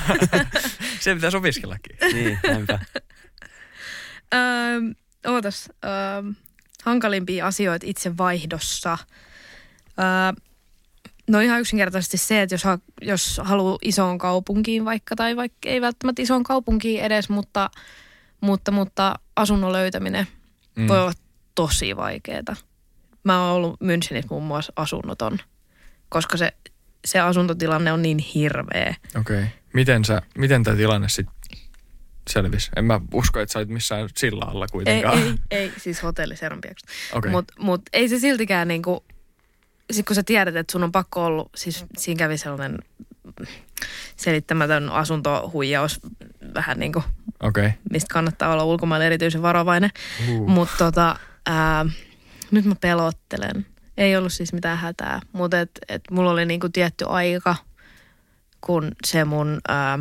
[1.00, 1.98] se pitäisi opiskellakin.
[2.14, 2.80] niin, näinpä.
[4.34, 4.80] Öö,
[5.28, 5.92] ootas, öö,
[6.84, 8.98] hankalimpia asioita itse vaihdossa.
[10.00, 10.42] Öö,
[11.30, 15.82] no ihan yksinkertaisesti se, että jos, ha- jos haluaa isoon kaupunkiin vaikka, tai vaikka ei
[15.82, 17.70] välttämättä isoon kaupunkiin edes, mutta,
[18.42, 20.28] mutta, mutta asunnon löytäminen
[20.76, 20.88] Mm.
[20.88, 21.14] voi olla
[21.56, 22.56] tosi vaikeaa.
[23.24, 25.38] Mä oon ollut Münchenissä muun muassa asunnoton,
[26.10, 26.54] koska se,
[27.06, 28.96] se asuntotilanne on niin hirveä.
[29.20, 29.38] Okei.
[29.38, 29.48] Okay.
[29.74, 31.36] Miten, sä, miten tämä tilanne sitten
[32.30, 32.72] selvisi?
[32.76, 35.18] En mä usko, että sä olit missään sillä alla Ei, kuitenkaan.
[35.18, 36.36] ei, ei, siis hotelli.
[37.14, 37.32] Okei.
[37.32, 39.04] Mutta mut ei se siltikään niinku,
[39.92, 42.78] sit kun sä tiedät, että sun on pakko ollut, siis siinä kävi sellainen
[44.16, 46.00] selittämätön asuntohuijaus,
[46.54, 47.06] vähän niin kuin,
[47.44, 47.70] Okei.
[47.92, 49.90] mistä kannattaa olla ulkomailla erityisen varovainen.
[50.30, 50.48] Uh.
[50.48, 51.16] Mutta tota,
[51.46, 51.86] ää,
[52.52, 53.66] nyt mä pelottelen.
[53.98, 57.56] Ei ollut siis mitään hätää, mutta et, et mulla oli niinku tietty aika,
[58.62, 60.00] kun se mun, ää,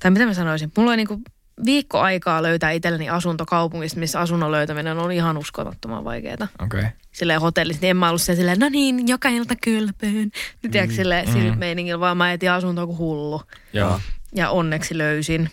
[0.00, 1.20] tai mitä mä sanoisin, mulla oli niinku
[1.64, 6.48] viikko aikaa löytää itselleni asunto kaupungista, missä asunnon löytäminen on ihan uskomattoman vaikeaa.
[6.60, 6.80] Okei.
[6.80, 6.90] Okay.
[7.12, 10.30] Silleen hotellissa, niin en mä ollut siellä silleen, no niin, joka ilta kylpyyn.
[10.62, 11.58] Nyt tiedätkö, silleen, sillä Mm.
[11.58, 13.42] meiningillä, vaan mä etin asuntoa kuin hullu
[13.72, 14.00] Joo.
[14.34, 15.50] ja onneksi löysin.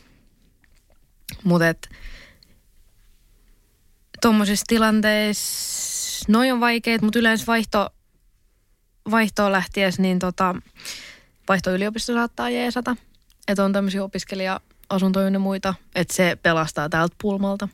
[1.44, 1.90] Mutta et,
[4.22, 7.90] tuommoisissa tilanteissa, noi on vaikeet, mutta yleensä vaihto,
[9.12, 10.56] vaihtoon lähtiessä, niin tota,
[11.50, 12.96] vaihtoyliopisto saattaa jeesata.
[13.48, 14.60] Että on tämmöisiä opiskelija
[14.96, 17.68] asuntoja ja muita, että se pelastaa täältä pulmalta.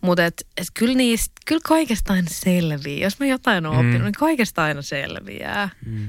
[0.00, 3.04] Mutta et, et kyllä, niistä, kyllä kaikesta aina selviää.
[3.04, 3.80] Jos mä jotain oon Mm.
[3.80, 5.68] oppinut, niin kaikesta aina selviää.
[5.86, 6.08] Mm.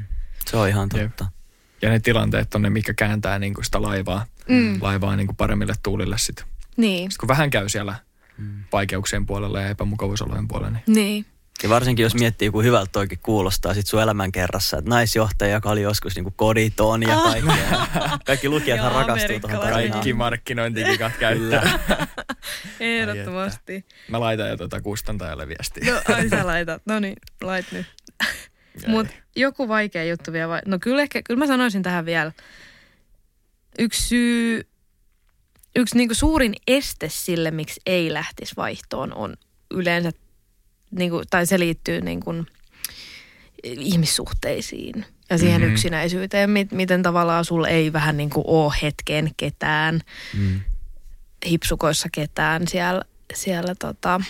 [0.49, 1.03] Se on ihan Jep.
[1.07, 1.26] totta.
[1.82, 4.78] Ja ne tilanteet on ne, mikä kääntää niinku sitä laivaa, Mm.
[4.82, 6.45] laivaa niinku paremmille tuulille sitten.
[6.78, 7.95] Niin, Sitten kun vähän käy siellä
[8.72, 11.26] vaikeuksien puolella ja epämukavuusolojen puolella, niin niin.
[11.64, 15.70] Ja varsinkin jos miettii, kun hyvältä toikin kuulostaa sit sun elämän kerrassa, että naisjohtaja, joka
[15.70, 17.88] oli joskus niinku koditon ja kaikkea.
[18.26, 19.91] Kaikki lukijathan rakastuu tuohon tarinaan.
[19.91, 21.80] kaikki markkinointikikat käyttää.
[22.80, 23.86] Ehdottomasti.
[24.07, 25.93] Mä laitan jo tuota kustantajalle viestiä.
[25.93, 26.82] No, ai sä laitat.
[26.86, 27.86] No niin, lait nyt.
[28.88, 30.49] Mutta joku vaikea juttu vielä.
[30.49, 30.62] Vai...
[30.66, 32.32] No kyllä, ehkä, kyllä mä sanoisin tähän vielä.
[33.80, 34.68] Yksi syy,
[35.76, 39.36] yksi niinku suurin este sille, miksi ei lähtisi vaihtoon, on
[39.72, 40.12] yleensä,
[40.91, 42.33] niinku, tai se liittyy niinku
[43.63, 45.63] ihmissuhteisiin ja siihen Mhm.
[45.63, 45.73] mm-hmm.
[45.73, 50.01] yksinäisyyteen, mit, miten tavallaan sulla ei vähän niin kuin ole hetken ketään,
[50.33, 50.61] Mm.
[51.49, 53.01] hipsukoissa ketään siellä,
[53.33, 54.21] siellä tota,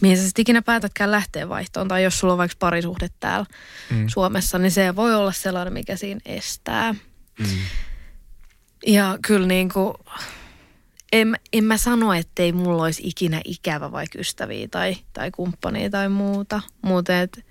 [0.00, 3.46] mihin sä sitten ikinä päätätkään lähteä vaihtoon, tai jos sulla on vaikka parisuhde täällä
[3.90, 4.08] mm.
[4.08, 6.92] Suomessa, niin se voi olla sellainen, mikä siinä estää.
[7.38, 7.46] Mm.
[8.86, 9.94] Ja kyllä niin kuin,
[11.12, 16.08] en, en mä sano, ettei mulla olisi ikinä ikävä vaikka ystäviä tai, tai kumppania tai
[16.08, 17.46] muuta, mutta et,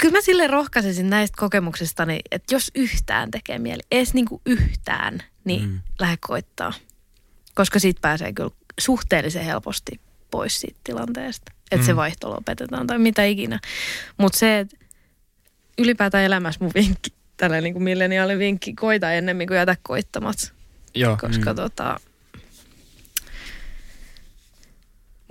[0.00, 5.22] kyllä mä sille rohkaisisin näistä kokemuksistani, että jos yhtään tekee mieli, edes niin kuin yhtään,
[5.44, 5.80] niin Mm.
[5.98, 6.72] lähde koittaa.
[7.54, 8.50] Koska siitä pääsee kyllä
[8.80, 10.00] suhteellisen helposti
[10.30, 11.52] pois siitä tilanteesta.
[11.70, 11.86] Että mm.
[11.86, 13.60] se vaihto lopetetaan tai mitä ikinä.
[14.18, 14.76] Mutta se, että
[15.78, 20.52] ylipäätään elämässä mun vinkki, tällainen niin kuin milleniaali vinkki, koita ennemmin kuin jätä koittamatta.
[20.94, 21.16] Joo.
[21.20, 21.56] Koska Mm.
[21.56, 22.00] tota,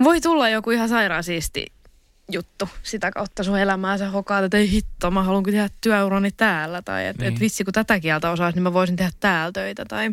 [0.04, 1.66] voi tulla joku ihan sairaan siisti
[2.32, 3.98] juttu sitä kautta sun elämää.
[3.98, 6.82] Sä hokaat, että ei hitto, mä haluan tehdä työurani täällä.
[6.82, 7.34] Tai että Niin.
[7.34, 9.84] et vitsi, kun tätä kieltä osaisi, niin mä voisin tehdä täällä töitä.
[9.84, 10.10] Tai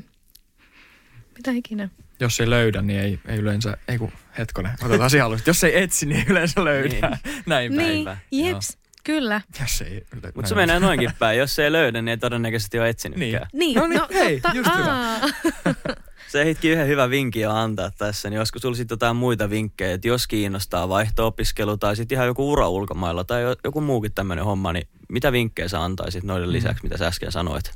[1.38, 1.90] mitä ikinä.
[2.20, 5.50] Jos ei löydä, niin ei, ei yleensä, ei kun hetkonen, otetaan alusta.
[5.50, 7.18] Jos ei etsi, niin yleensä löydää.
[7.46, 7.88] Näin päin.
[7.88, 8.18] Niin, päin.
[8.32, 8.78] jeps,
[9.10, 9.42] kyllä.
[9.62, 10.06] Jos ei
[10.36, 11.40] Mutta se menee noinkin päin.
[11.40, 13.48] Jos ei löydä, niin ei todennäköisesti ole etsinytkään.
[13.54, 15.20] Niin, No niin, hei, just hyvä.
[16.28, 19.94] Se hitki yhden hyvän vinkin jo antaa tässä, niin joskus sulla sitten jotain muita vinkkejä,
[19.94, 24.46] että jos kiinnostaa vaihto-opiskelu tai sitten ihan joku ura ulkomailla tai jo- joku muukin tämmöinen
[24.46, 27.72] homma, niin mitä vinkkejä sä antaisit noiden lisäksi, mitä sä äsken sanoit?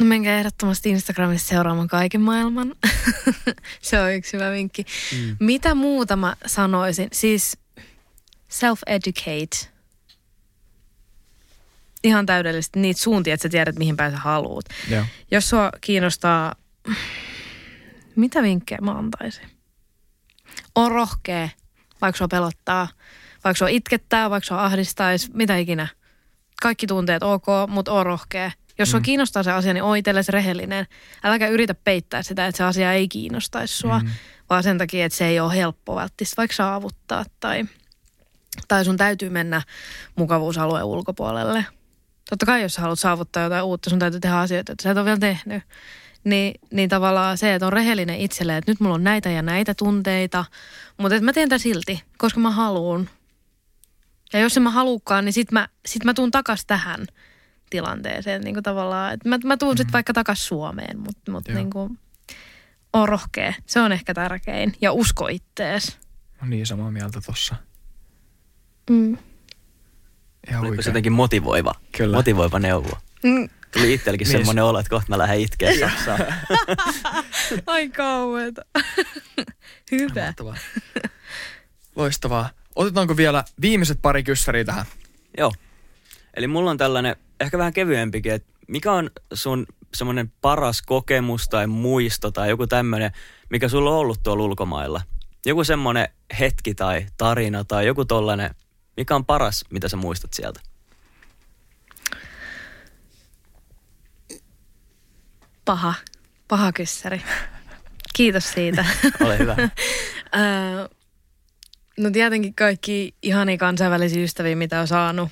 [0.00, 2.74] No menkää ehdottomasti Instagramissa seuraamaan kaiken maailman.
[3.82, 4.84] se on yksi hyvä vinkki.
[5.18, 5.36] Mm.
[5.40, 7.08] Mitä muuta mä sanoisin?
[7.12, 7.58] Siis
[8.54, 9.68] self-educate.
[12.04, 14.64] Ihan täydellisesti niitä suuntia, että sä tiedät, mihin päin sä haluut.
[14.90, 15.04] Joo.
[15.30, 16.54] Jos sua kiinnostaa
[18.16, 19.50] Mitä vinkkejä mä antaisin?
[20.74, 21.48] On rohkea,
[22.00, 22.88] vaikka se pelottaa,
[23.44, 25.88] vaikka se itkettää, vaikka se ahdistaisi, mitä ikinä.
[26.62, 28.50] Kaikki tunteet ok, mutta on rohkea.
[28.78, 30.86] Jos sua kiinnostaa se asia, niin oo itsellesi rehellinen.
[31.24, 34.08] Äläkä yritä peittää sitä, että se asia ei kiinnostaisi sua, mm.
[34.50, 37.64] vaan sen takia, että se ei ole helppo välttämättä vaikka saavuttaa tai,
[38.68, 39.62] tai sun täytyy mennä
[40.16, 41.66] mukavuusalueen ulkopuolelle.
[42.30, 44.96] Totta kai, jos sä haluat saavuttaa jotain uutta, sun täytyy tehdä asioita, että sä et
[44.96, 45.62] ole vielä tehnyt.
[46.24, 49.74] Niin, niin tavallaan se, että on rehellinen itselleen, että nyt mulla on näitä ja näitä
[49.74, 50.44] tunteita,
[50.96, 53.08] mutta että mä teen tätä silti, koska mä haluun.
[54.32, 57.06] Ja jos en mä halukaan, niin sit mä, sit mä tuun takas tähän
[57.70, 59.14] tilanteeseen niin kuin tavallaan.
[59.14, 59.76] Että mä, mä tuun mm.
[59.76, 61.58] sitten vaikka takas Suomeen, mutta mut Joo.
[61.58, 61.98] niin kuin,
[62.92, 63.54] on rohkea.
[63.66, 64.74] Se on ehkä tärkein.
[64.80, 65.98] Ja usko ittees.
[66.42, 67.54] On niin samaa mieltä tossa.
[68.90, 69.16] Mm.
[70.50, 72.16] Ihan Oliko se jotenkin motivoiva, Kyllä.
[72.16, 72.98] motivoiva neuvo?
[73.24, 73.48] Mm.
[73.72, 74.38] Tuli itsellekin Niin.
[74.38, 76.20] semmoinen olo, että kohta mä lähden itkeen Saksaan.
[77.66, 78.64] Ai kauheeta.
[79.92, 80.24] Hyvä.
[80.26, 80.56] Mahtavaa.
[81.96, 82.50] Loistavaa.
[82.76, 84.86] Otetaanko vielä viimeiset pari kyssäriä tähän?
[85.38, 85.52] Joo.
[86.36, 91.66] Eli mulla on tällainen ehkä vähän kevyempikin, että mikä on sun semmoinen paras kokemus tai
[91.66, 93.12] muisto tai joku tämmöinen,
[93.50, 95.00] mikä sulla on ollut tuolla ulkomailla?
[95.46, 96.08] Joku semmoinen
[96.38, 98.54] hetki tai tarina tai joku tollainen,
[98.96, 100.60] mikä on paras, mitä sä muistat sieltä?
[105.64, 105.94] Paha.
[106.48, 107.22] Paha kyssäri.
[108.14, 108.84] Kiitos siitä.
[109.24, 109.56] Ole hyvä.
[111.98, 115.28] No tietenkin kaikki ihania kansainvälisiä ystäviä, mitä on saanut.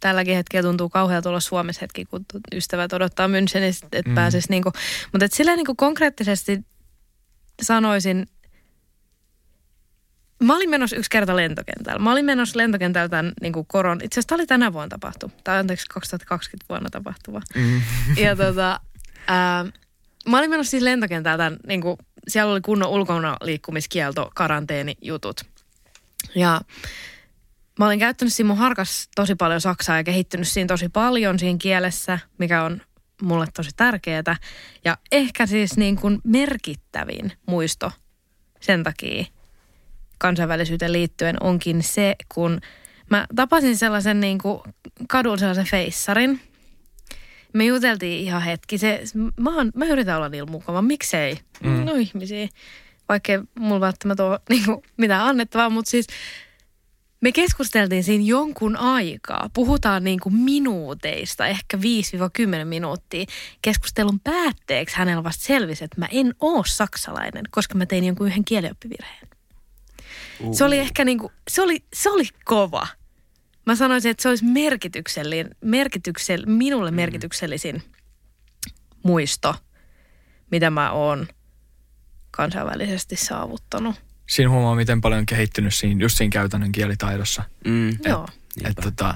[0.00, 2.24] Tälläkin hetkellä tuntuu kauhealta olla Suomessa hetki, kun
[2.54, 4.14] ystävät odottaa Münchenissä, että mm.
[4.14, 4.72] pääsisi niinku.
[5.12, 6.60] Mutta et silleen niinku konkreettisesti
[7.62, 8.26] sanoisin,
[10.40, 11.98] Mä olin menossa yksi kerta lentokentällä.
[11.98, 14.00] Mä olin menossa lentokentällä tämän niin kuin koron.
[14.02, 15.32] Itse asiassa tämä oli tänä vuonna tapahtu.
[15.44, 17.40] Tai anteeksi 2020 vuonna tapahtuva.
[17.54, 17.82] Mm.
[18.16, 18.80] Ja tota,
[19.26, 19.64] ää,
[20.28, 21.96] mä olin menossa siis lentokentällä tämän, niin kuin,
[22.28, 25.40] siellä oli kunnon ulkona liikkumiskielto, karanteenijutut.
[26.34, 26.60] Ja
[27.78, 31.58] mä olin käyttänyt siinä mun harkas tosi paljon saksaa ja kehittynyt siinä tosi paljon siinä
[31.62, 32.82] kielessä, mikä on
[33.22, 34.36] mulle tosi tärkeää.
[34.84, 37.92] Ja ehkä siis niin kuin merkittävin muisto
[38.60, 39.24] sen takia
[40.20, 42.60] kansainvälisyyteen liittyen onkin se, kun
[43.10, 44.60] mä tapasin sellaisen niin kuin
[45.08, 46.40] kadulla sellaisen feissarin.
[47.52, 48.78] Me juteltiin ihan hetki.
[48.78, 49.02] Se,
[49.40, 50.82] mä, oon, mä yritän olla niillä mukava.
[50.82, 51.38] Miksei?
[51.64, 51.84] Mm.
[51.84, 52.48] No ihmisiä.
[53.08, 56.06] Vaikkei mulla välttämättä ole niin kuin, mitään annettavaa, mutta siis
[57.20, 59.50] me keskusteltiin siinä jonkun aikaa.
[59.54, 61.80] Puhutaan niin kuin minuuteista, ehkä 5-10
[62.64, 63.24] minuuttia.
[63.62, 68.44] Keskustelun päätteeksi hänellä vasta selvisi, että mä en oo saksalainen, koska mä tein jonkun yhden
[68.44, 69.29] kielioppivirheen.
[70.40, 70.54] Uh.
[70.54, 72.86] Se oli ehkä niin kuin, se oli, se oli kova.
[73.66, 77.82] Mä sanoisin, että se olisi merkityksellinen, merkityksell, minulle merkityksellisin
[79.02, 79.54] muisto,
[80.50, 81.26] mitä mä oon
[82.30, 83.96] kansainvälisesti saavuttanut.
[84.28, 87.42] Siinä huomaa, miten paljon on kehittynyt siinä, just siinä käytännön kielitaidossa.
[87.64, 87.90] Mm.
[88.04, 88.28] Joo.
[88.64, 89.14] Että tota,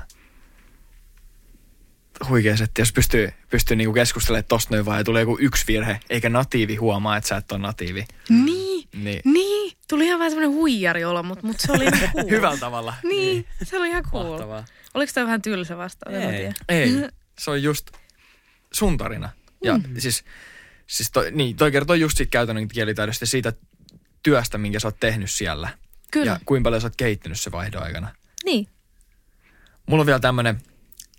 [2.29, 6.01] huikea setti, jos pystyy, pystyy niinku keskustelemaan tosta noin vaan ja tulee joku yksi virhe,
[6.11, 8.07] eikä natiivi huomaa, että sä et ole natiivi.
[8.29, 9.21] Niin, Niin.
[9.25, 9.77] niin.
[9.89, 12.31] Tuli ihan vähän semmoinen huijari olo, mutta, mutta se oli ihan cool.
[12.31, 12.95] Hyvällä tavalla.
[13.03, 14.29] Niin, se oli ihan cool.
[14.31, 14.65] Mahtavaa.
[14.95, 16.15] Oliko tämä vähän tylsä vastaus?
[16.17, 16.53] Ei.
[16.69, 16.91] Ei,
[17.39, 17.91] se on just
[18.73, 19.31] sun tarina.
[19.65, 19.85] Ja mm.
[19.99, 20.25] siis,
[20.87, 23.53] siis toi, niin, toi kertoo just siitä käytännön kielitaidosta siitä
[24.23, 25.69] työstä, minkä sä oot tehnyt siellä.
[26.11, 26.27] Kyllä.
[26.27, 28.09] Ja kuinka paljon sä oot kehittynyt se vaihdon aikana.
[28.45, 28.69] Niin.
[29.87, 30.61] Mulla on vielä tämmönen,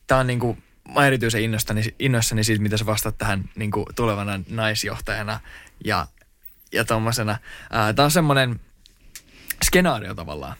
[0.08, 0.58] tää on niinku,
[0.94, 5.40] mä erityisen innoissani, innoissani siitä, mitä sä vastaat tähän niinku tulevana naisjohtajana
[5.86, 6.08] ja,
[6.72, 7.38] ja tommosena.
[7.96, 8.60] Tää on semmonen
[9.66, 10.58] skenaario tavallaan,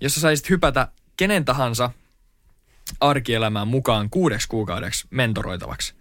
[0.00, 1.90] jos sä saisit hypätä kenen tahansa
[3.00, 5.94] arkielämään mukaan kuudeksi kuukaudeksi mentoroitavaksi,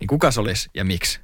[0.00, 1.20] niin kuka se olisi ja miksi?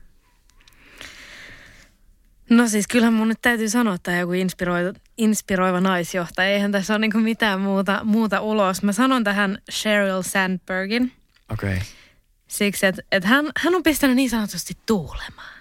[2.51, 6.49] No siis kyllähän mun nyt täytyy sanoa, että joku inspiroiva, inspiroiva naisjohtaja.
[6.49, 8.83] Eihän tässä ole niinku mitään muuta, muuta ulos.
[8.83, 11.13] Mä sanon tähän Sheryl Sandbergin.
[11.55, 11.79] Okay.
[12.49, 15.55] siksi, että, että hän, hän on pistänyt niin sanotusti tuulemaan.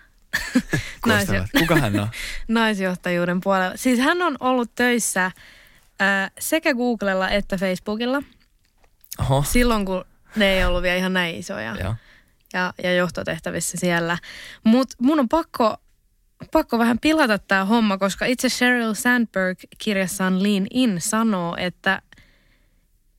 [1.08, 2.08] Naisjo- Kuka hän on?
[2.48, 3.78] naisjohtajuuden puolella.
[3.78, 5.32] Siis hän on ollut töissä
[6.00, 8.24] ää, sekä Googlella että Facebookilla
[9.20, 9.44] Oho.
[9.48, 11.76] silloin, kun ne ei ollut vielä ihan näin isoja.
[11.80, 11.96] Joo.
[12.54, 14.18] ja, ja johtotehtävissä siellä.
[14.64, 15.78] Mutta mun on pakko,
[16.52, 22.02] pakko vähän pilata tämä homma, koska itse Sheryl Sandberg kirjassaan Lean In sanoo, että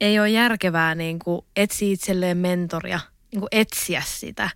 [0.00, 3.00] ei ole järkevää niin kuin etsiä itselleen mentoria,
[3.32, 4.50] niin kuin etsiä sitä.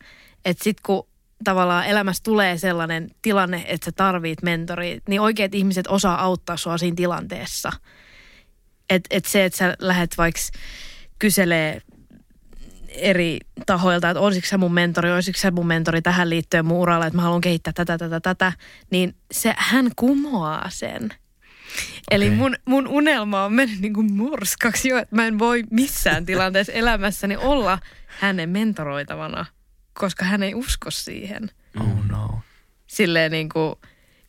[0.45, 1.09] Että sitten kun
[1.45, 6.79] tavallaan elämässä tulee sellainen tilanne, että sä tarvit mentoria, niin oikeat ihmiset osaa auttaa sua
[6.79, 7.73] siinä tilanteessa.
[8.91, 10.41] Että et se, että sä lähdet vaikka
[11.19, 11.83] kyselee
[12.89, 17.07] eri tahoilta, että olisiko se mun mentori, olisiko se mun mentori tähän liittyen mun uralla,
[17.07, 18.53] että mä haluan kehittää tätä, tätä, tätä,
[18.91, 21.09] niin se, hän kumoaa sen.
[22.11, 26.27] Eli mun, mun unelma on mennyt niin kuin murskaksi jo, että mä en voi missään
[26.27, 29.47] tilanteessa elämässäni olla hänen mentoroitavana,
[29.93, 31.51] koska hän ei usko siihen.
[31.81, 32.41] Oh no.
[32.87, 33.75] Silleen niin kuin,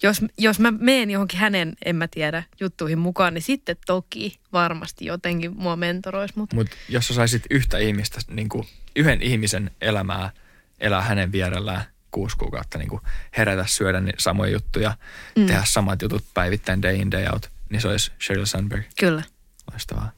[0.04, 5.06] jos, jos mä menen johonkin hänen, en mä tiedä, juttuihin mukaan, niin sitten toki varmasti
[5.06, 10.32] jotenkin mua mentoroisi, mutta Mutta jos sä saisit yhtä ihmistä, niin kuin yhden ihmisen elämää
[10.80, 13.02] elää hänen vierellään kuusi kuukautta, niin kuin
[13.38, 14.98] herätä, syödä niin samoja juttuja,
[15.36, 15.46] mm.
[15.46, 18.86] tehdä samat jutut päivittäin day in day out, niin se olisi Sheryl Sandberg.
[19.00, 19.24] kyllä.
[19.72, 20.12] Loistavaa.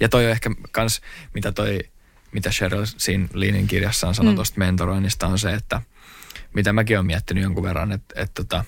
[0.00, 1.00] Ja toi on ehkä kans,
[1.34, 1.80] mitä toi,
[2.32, 4.36] mitä Sheryl siinä Leanin kirjassaan sanoi mm.
[4.36, 5.80] tuosta mentoroinnista on se, että
[6.54, 8.64] mitä mäkin olen miettinyt jonkun verran, että, että tota,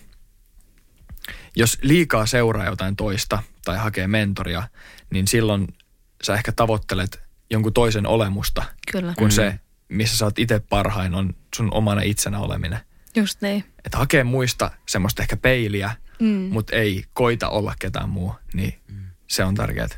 [1.56, 4.68] jos liikaa seuraa jotain toista tai hakee mentoria,
[5.10, 5.68] niin silloin
[6.22, 7.20] sä ehkä tavoittelet
[7.50, 9.14] jonkun toisen olemusta, Kyllä.
[9.18, 12.78] kun se, missä sä oot itse parhain, on sun omana itsenä oleminen.
[13.16, 13.64] Just niin.
[13.84, 16.48] Että hakee muista semmoista ehkä peiliä, Mm.
[16.52, 18.74] mutta ei koita olla ketään muu, niin
[19.26, 19.88] se on tärkeää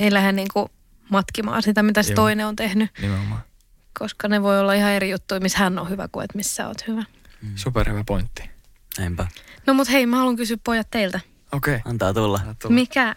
[0.00, 0.68] Ei lähde niin kuin
[1.10, 2.16] matkimaan sitä, mitä se Joo.
[2.16, 3.40] toinen on tehnyt, nimenomaan.
[3.98, 6.68] koska ne voi olla ihan eri juttuja, missä hän on hyvä kuin että missä sä
[6.68, 7.04] oot hyvä.
[7.54, 8.50] Superhyvä pointti.
[8.98, 9.26] Näinpä.
[9.66, 11.20] No mut hei, mä haluan kysyä pojat teiltä.
[11.52, 11.76] Okei.
[11.76, 11.90] Okay.
[11.90, 12.40] Antaa tulla.
[12.68, 13.16] Mikä,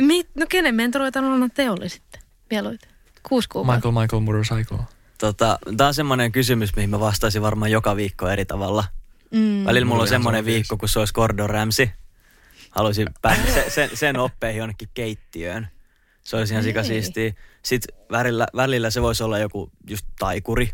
[0.00, 2.90] mi, no kenen mentoroitanut te oli sitten mieluiten?
[3.28, 3.88] Kuusi kuukautta.
[3.88, 4.78] Michael Michael Motorcycle.
[5.18, 8.84] Tota, Tämä on semmoinen kysymys, mihin mä vastaisin varmaan joka viikko eri tavalla.
[9.30, 9.64] Mm.
[9.64, 11.88] Välillä mulla on semmoinen viikko, kun se olisi Gordon Ramsay.
[12.70, 15.68] Haluaisin päästä sen, sen, sen oppeihin jonnekin keittiöön.
[16.22, 17.32] Se olisi ihan sikasiistiä.
[17.62, 20.70] Sitten välillä, välillä se voisi olla joku just taikuri.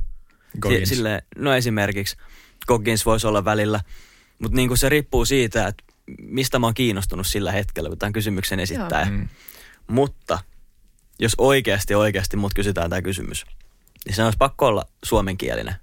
[0.61, 0.89] Goggins.
[0.89, 2.17] Si- Sille, no esimerkiksi
[2.67, 3.81] Goggins voisi olla välillä.
[4.39, 5.85] Mutta niinku se riippuu siitä, että
[6.23, 9.05] mistä mä oon kiinnostunut sillä hetkellä, kun tämän kysymyksen esittää.
[9.11, 9.29] Mm.
[9.87, 10.39] Mutta
[11.19, 13.45] jos oikeasti oikeasti mut kysytään tämä kysymys,
[14.07, 15.75] niin se olisi pakko olla suomenkielinen.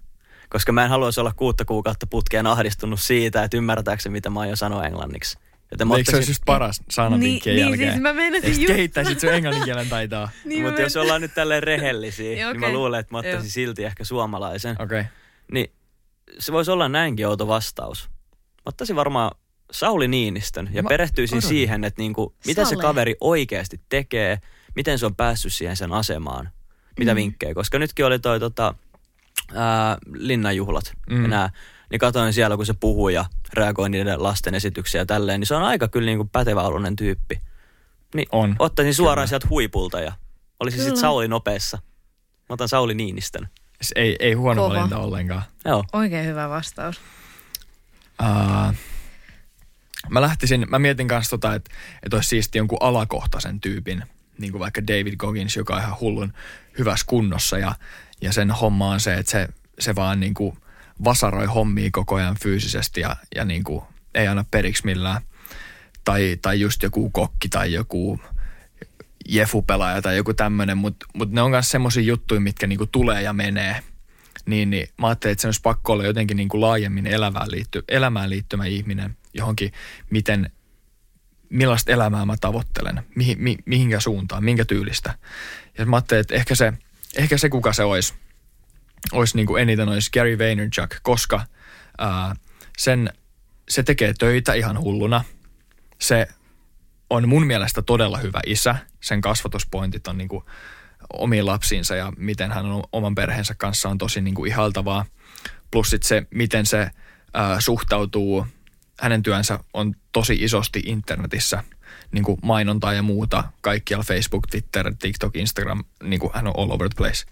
[0.50, 4.40] Koska mä en haluaisi olla kuutta kuukautta putkeen ahdistunut siitä, että ymmärtääkö se, mitä mä
[4.40, 5.38] aion sanoa englanniksi.
[5.72, 7.92] Joten mä Eikö se olisi just paras sanavinkkien niin, jälkeen?
[7.92, 10.30] siis mä meinasin Eikö just- kehittäisit sun englannin kielen taitoa?
[10.46, 13.52] Niin mutta jos ollaan nyt tälleen rehellisiä, Joo, niin mä luulen, että mä ottaisin Joo.
[13.52, 14.76] silti ehkä suomalaisen.
[14.82, 15.00] Okei.
[15.00, 15.12] Okay.
[15.52, 15.72] Niin
[16.40, 18.10] se voisi olla näinkin outo vastaus.
[18.38, 19.32] Mä ottaisin varmaan
[19.72, 21.50] Sauli Niinistön ja Mä perehtyisin odotin.
[21.50, 22.82] siihen, että niinku, mitä se Sale.
[22.82, 24.40] kaveri oikeasti tekee,
[24.76, 26.50] miten se on päässyt siihen sen asemaan,
[27.00, 27.16] mitä Mm.
[27.16, 27.54] vinkkejä.
[27.54, 28.76] Koska nytkin oli toi tota,
[29.54, 31.22] ää, linnanjuhlat Mm.
[31.22, 31.50] ja nää,
[31.92, 35.56] niin katsoin siellä, kun se puhui ja reagoi niiden lasten esityksiä ja tälleen, niin se
[35.56, 37.40] on aika kyllä niinku pätevä olunen tyyppi.
[38.16, 38.56] Niin On.
[38.60, 39.28] ottaisin suoraan Kyllä.
[39.28, 40.14] sieltä huipulta ja
[40.60, 40.98] olisin sitten.
[40.98, 41.78] Sauli nopeassa.
[42.50, 43.50] Mä otan Sauli Niinistön.
[43.82, 44.76] Se Ei, ei huono Kova.
[44.76, 45.44] valinta ollenkaan.
[45.66, 45.84] Joo.
[45.94, 47.02] Oikein hyvä vastaus.
[48.22, 48.74] Uh,
[50.10, 51.72] mä lähtisin, mä mietin kanssa tota, että
[52.04, 54.04] et olisi siisti jonkun alakohtaisen tyypin,
[54.38, 56.34] niin kuin vaikka David Goggins, joka on ihan hullun
[56.78, 57.76] hyvässä kunnossa ja,
[58.22, 59.48] ja sen homma on se, että se,
[59.80, 60.58] se vaan niin kuin
[61.04, 63.84] vasaroi hommia koko ajan fyysisesti ja, ja niin kuin
[64.16, 65.22] ei anna periksi millään.
[66.06, 68.20] Tai, tai just joku kokki tai joku
[69.30, 73.34] Jefu-pelaaja tai joku tämmöinen, mutta mut ne on myös semmoisia juttuja, mitkä niinku tulee ja
[73.34, 73.84] menee.
[74.46, 78.30] Niin, niin mä ajattelin, että se olisi pakko olla jotenkin niinku laajemmin elämään, liitty, elämään
[78.30, 79.72] liittymä ihminen johonkin,
[80.10, 80.52] miten,
[81.50, 85.18] millaista elämää mä tavoittelen, mihin, mi, mihinkä suuntaan, minkä tyylistä.
[85.78, 86.74] Ja mä ajattelin, että ehkä se,
[87.16, 88.14] ehkä se kuka se olisi,
[89.12, 91.46] olisi niinku eniten olisi Gary Vaynerchuk, koska
[91.98, 92.36] ää,
[92.78, 93.14] sen,
[93.70, 95.24] se tekee töitä ihan hulluna.
[96.02, 96.28] Se
[97.10, 98.76] on mun mielestä todella hyvä isä.
[99.02, 100.44] Sen kasvatuspointit on niin kuin
[101.14, 105.06] omiin lapsiinsa ja miten hän on oman perheensä kanssa on tosi niin kuin ihaltavaa.
[105.72, 106.92] Plus sit se, miten se
[107.34, 108.48] ää, suhtautuu,
[109.00, 111.64] hänen työnsä on tosi isosti internetissä,
[112.12, 116.72] niin kuin mainontaa ja muuta, kaikkialla Facebook, Twitter, TikTok, Instagram, niin kuin hän on all
[116.72, 117.26] over the place.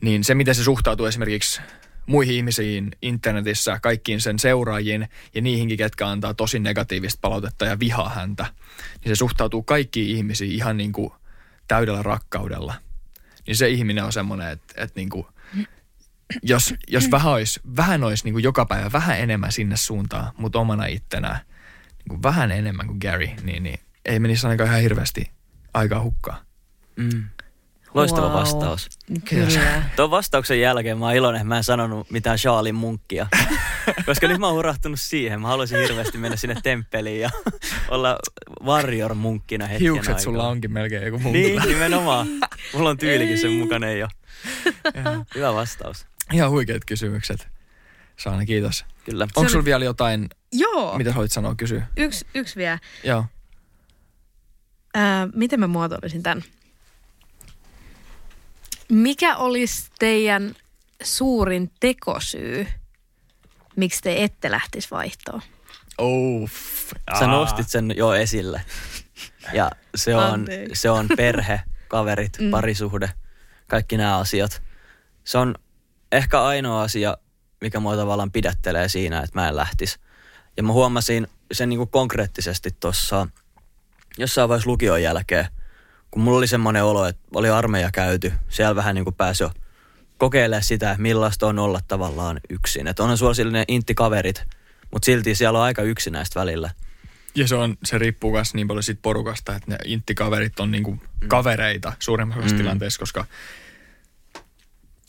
[0.00, 1.60] Niin se, miten se suhtautuu esimerkiksi
[2.06, 8.08] muihin ihmisiin internetissä, kaikkiin sen seuraajiin ja niihinkin, ketkä antaa tosi negatiivista palautetta ja vihaa
[8.08, 8.46] häntä,
[9.04, 11.12] niin se suhtautuu kaikkiin ihmisiin ihan niin kuin
[11.68, 12.74] täydellä rakkaudella.
[13.46, 15.26] Niin se ihminen on semmoinen, että, että niin kuin,
[16.42, 20.58] jos, jos vähän olisi, vähän olisi niin kuin joka päivä vähän enemmän sinne suuntaan, mutta
[20.58, 21.38] omana ittenään
[22.22, 25.30] vähän enemmän kuin Gary, niin, niin ei menisi ainakaan ihan hirveästi
[25.74, 26.42] aikaa hukkaa.
[26.96, 27.24] Mm.
[27.94, 28.36] Loistava Wow.
[28.40, 28.88] vastaus.
[29.30, 29.82] Kyllä.
[29.96, 33.26] Tuon vastauksen jälkeen mä oon iloinen, että mä en sanonut mitään Shaalin munkkia.
[34.06, 35.40] Koska nyt mä oon hurahtunut siihen.
[35.40, 37.30] Mä haluaisin hirveästi mennä sinne temppeliin ja
[37.88, 38.18] olla
[38.64, 40.22] warrior-munkkina hetken Hiukset aikaa.
[40.24, 41.32] sulla onkin melkein joku muu.
[41.32, 42.26] Niin, nimenomaan.
[42.74, 44.08] Mulla on tyylikin sen mukana jo.
[45.34, 46.06] Hyvä vastaus.
[46.32, 47.48] Ihan huikeat kysymykset.
[48.16, 48.84] Saana, kiitos.
[49.04, 49.26] Kyllä.
[49.36, 51.86] Onko sulla vielä jotain, Joo, mitä haluat sanoa, kysyä?
[51.96, 52.78] yksi, yksi vielä.
[53.04, 53.24] Joo.
[54.94, 56.44] Ää, miten mä muotoilisin tämän?
[58.88, 60.54] Mikä olisi teidän
[61.02, 62.66] suurin tekosyy,
[63.76, 65.42] miksi te ette lähtisi vaihtoon?
[65.98, 66.50] Oh,
[67.18, 68.62] Sä nostit sen jo esille.
[69.52, 72.50] Ja se on, se on perhe, kaverit, mm.
[72.50, 73.10] parisuhde,
[73.66, 74.62] kaikki nämä asiat.
[75.24, 75.54] Se on
[76.12, 77.16] ehkä ainoa asia,
[77.60, 79.98] mikä mua tavallaan pidättelee siinä, että mä en lähtisi.
[80.60, 83.26] Ja mä huomasin sen niin kuin konkreettisesti tuossa
[84.18, 85.46] jossain vaiheessa lukion jälkeen,
[86.10, 88.32] kun mulla oli semmoinen olo, että oli armeija käyty.
[88.48, 89.50] Siellä vähän niin kuin pääsi jo
[90.18, 92.86] kokeilemaan sitä, millaista on olla tavallaan yksin.
[92.88, 94.44] Että onhan sulla sille intti kaverit,
[94.92, 96.70] mutta silti siellä on aika yksinäistä välillä.
[97.34, 101.02] Ja se, on, se riippuu myös niin paljon siitä porukasta, että ne inttikaverit on niinku
[101.28, 102.56] kavereita suurimmassa mm.
[102.56, 103.24] tilanteessa, koska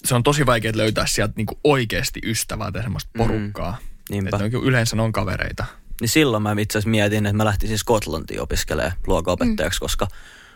[0.04, 3.78] se on tosi vaikea löytää sieltä niinku oikeasti ystävää tai semmoista porukkaa.
[4.12, 4.30] Niinpä.
[4.38, 5.66] Että ne on, yleensä ne on kavereita.
[6.01, 9.84] Niin silloin mä itse asiassa mietin, että mä lähtisin Skotlantiin opiskelemaan luokaopettajaksi, mm.
[9.84, 10.07] koska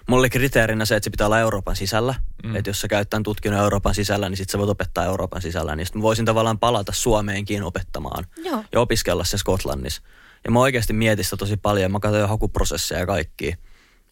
[0.07, 2.15] mulla oli kriteerinä se, että se pitää olla Euroopan sisällä.
[2.43, 2.55] Mm.
[2.55, 5.75] Että jos sä käyt tämän tutkinnon Euroopan sisällä, niin sit sä voit opettaa Euroopan sisällä.
[5.75, 8.63] Niin sit mä voisin tavallaan palata Suomeenkin opettamaan Joo.
[8.71, 10.01] ja opiskella se Skotlannissa.
[10.45, 11.91] Ja mä oikeasti mietin sitä tosi paljon.
[11.91, 13.57] Mä katsoin jo hakuprosesseja ja kaikkia.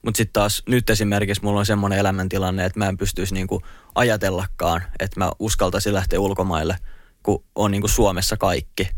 [0.05, 3.61] Mutta sitten taas nyt esimerkiksi mulla on semmoinen elämäntilanne, että mä en pystyisi niinku
[3.95, 6.77] ajatellakaan, että mä uskaltaisin lähteä ulkomaille,
[7.23, 8.89] kun on niinku Suomessa kaikki.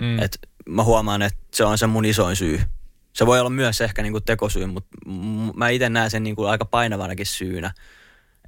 [0.00, 0.18] Mm.
[0.18, 0.38] Et
[0.68, 2.60] mä huomaan, että se on se mun isoin syy.
[3.12, 4.96] Se voi olla myös ehkä niinku tekosyy, mutta
[5.54, 7.72] mä itse näen sen niinku aika painavanakin syynä.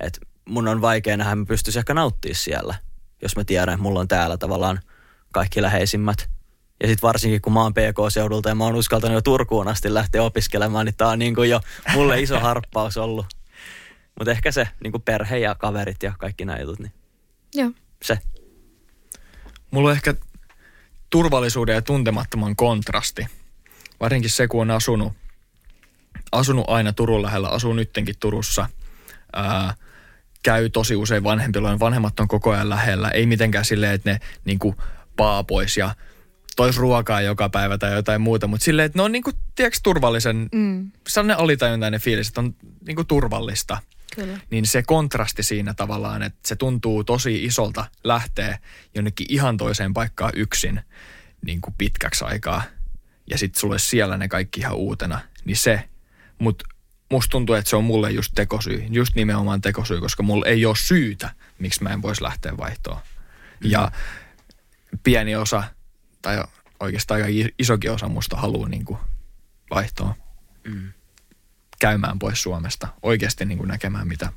[0.01, 2.74] Että mun on vaikea nähdä, että mä pystyisin ehkä nauttia siellä,
[3.22, 4.80] jos mä tiedän, että mulla on täällä tavallaan
[5.32, 6.30] kaikki läheisimmät.
[6.82, 10.22] Ja sitten varsinkin, kun mä oon PK-seudulta ja mä oon uskaltanut jo Turkuun asti lähteä
[10.22, 11.61] opiskelemaan, niin tää on niinku jo
[11.94, 13.26] mulle iso harppaus ollut.
[14.18, 16.92] Mutta ehkä se niinku perhe ja kaverit ja kaikki nämä jutut, niin
[17.55, 17.70] Joo.
[18.03, 18.18] se.
[19.70, 20.14] Mulla on ehkä
[21.11, 23.27] turvallisuuden ja tuntemattoman kontrasti.
[24.01, 25.13] Varsinkin se, kun on asunut,
[26.33, 28.69] asunut aina Turun lähellä, asuu nyttenkin Turussa.
[29.33, 29.75] Ää,
[30.43, 33.11] käy tosi usein vanhempilla, vanhemmat on koko ajan lähellä.
[33.11, 34.75] Ei mitenkään silleen, että ne niinku
[35.17, 35.95] paapois ja
[36.57, 40.49] tois ruokaa joka päivä tai jotain muuta, mutta silleen, että ne on niinku, tiedätkö, turvallisen,
[40.53, 40.91] mm.
[41.09, 42.55] sellainen alitajuntainen fiilis, että on
[42.87, 43.79] niinku turvallista.
[44.15, 44.39] Kyllä.
[44.51, 48.59] Niin se kontrasti siinä tavallaan, että se tuntuu tosi isolta lähteä
[48.95, 50.81] jonnekin ihan toiseen paikkaan yksin
[51.47, 52.63] niin kuin pitkäksi aikaa.
[53.31, 55.21] Ja sitten sulle siellä ne kaikki ihan uutena.
[55.45, 55.89] Niin se,
[56.39, 56.65] mutta
[57.11, 58.87] musta tuntuu, että se on mulle just tekosyy.
[58.91, 63.01] Just nimenomaan tekosyy, koska mulla ei ole syytä, miksi mä en voisi lähteä vaihtoon.
[63.65, 63.93] Ja
[65.03, 65.65] pieni osa,
[66.23, 66.45] tai
[66.81, 68.99] oikeastaan aika isokin osa musta haluaa niin kuin
[69.71, 70.15] vaihtoon.
[71.79, 72.89] Käymään pois Suomesta.
[73.03, 74.33] Oikeasti niin kuin näkemään, mitä,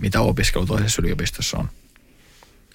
[0.00, 1.68] mitä opiskelu toisessa yliopistossa on.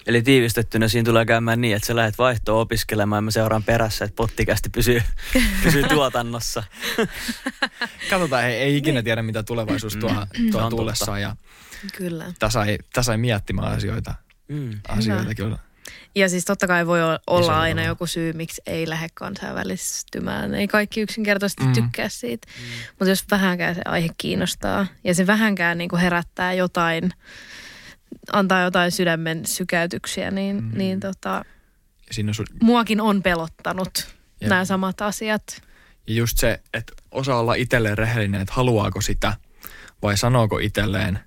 [0.06, 4.04] Eli tiivistettynä siinä tulee käymään niin, että sä lähdet vaihtoon opiskelemaan ja mä seuraan perässä,
[4.04, 5.02] että pottikästi pysyy,
[5.64, 6.62] pysyy tuotannossa.
[8.10, 11.22] Katsotaan, ei, ei ikinä tiedä, mitä tulevaisuus tuo, tuo on tullessaan.
[11.22, 11.36] Ja
[11.96, 12.24] Kyllä.
[12.38, 14.14] tässä sai, tää sai miettimään asioita.
[14.48, 14.70] Mm.
[14.88, 15.58] asioita kyllä.
[16.16, 17.88] Ja siis totta kai voi olla Isolla aina tavalla.
[17.88, 20.54] joku syy, miksi ei lähde kansainvälistymään.
[20.54, 21.72] Ei kaikki yksinkertaisesti Mm.
[21.72, 22.46] tykkää siitä.
[22.58, 22.64] Mm.
[22.90, 27.10] Mutta jos vähänkään se aihe kiinnostaa ja se vähänkään niin kuin herättää jotain,
[28.32, 30.78] antaa jotain sydämen sykäytyksiä, niin, mm.
[30.78, 31.44] niin tota,
[32.08, 34.06] Ja siinä on sun, muakin on pelottanut
[34.40, 34.48] Jep.
[34.48, 35.62] nämä samat asiat.
[36.06, 39.32] ja just se, että osaa olla itselleen rehellinen, että haluaako sitä
[40.02, 41.18] vai sanooko itselleen,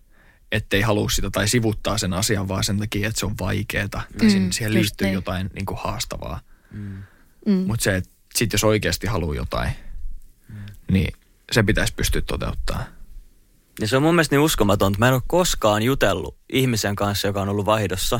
[0.51, 4.27] ettei halua sitä tai sivuttaa sen asian vaan sen takia, että se on vaikeeta tai
[4.27, 5.13] Mm, mm, siihen liittyy niin.
[5.13, 6.39] jotain niin kuin haastavaa.
[6.71, 7.03] Mm.
[7.45, 7.53] Mm.
[7.67, 9.71] Mutta se, että sit jos oikeasti haluaa jotain,
[10.91, 11.13] niin
[11.51, 12.85] se pitäisi pystyä toteuttamaan.
[13.79, 14.99] Ja se on mun mielestä niin uskomatonta.
[14.99, 18.19] Mä en ole koskaan jutellut ihmisen kanssa, joka on ollut vaihdossa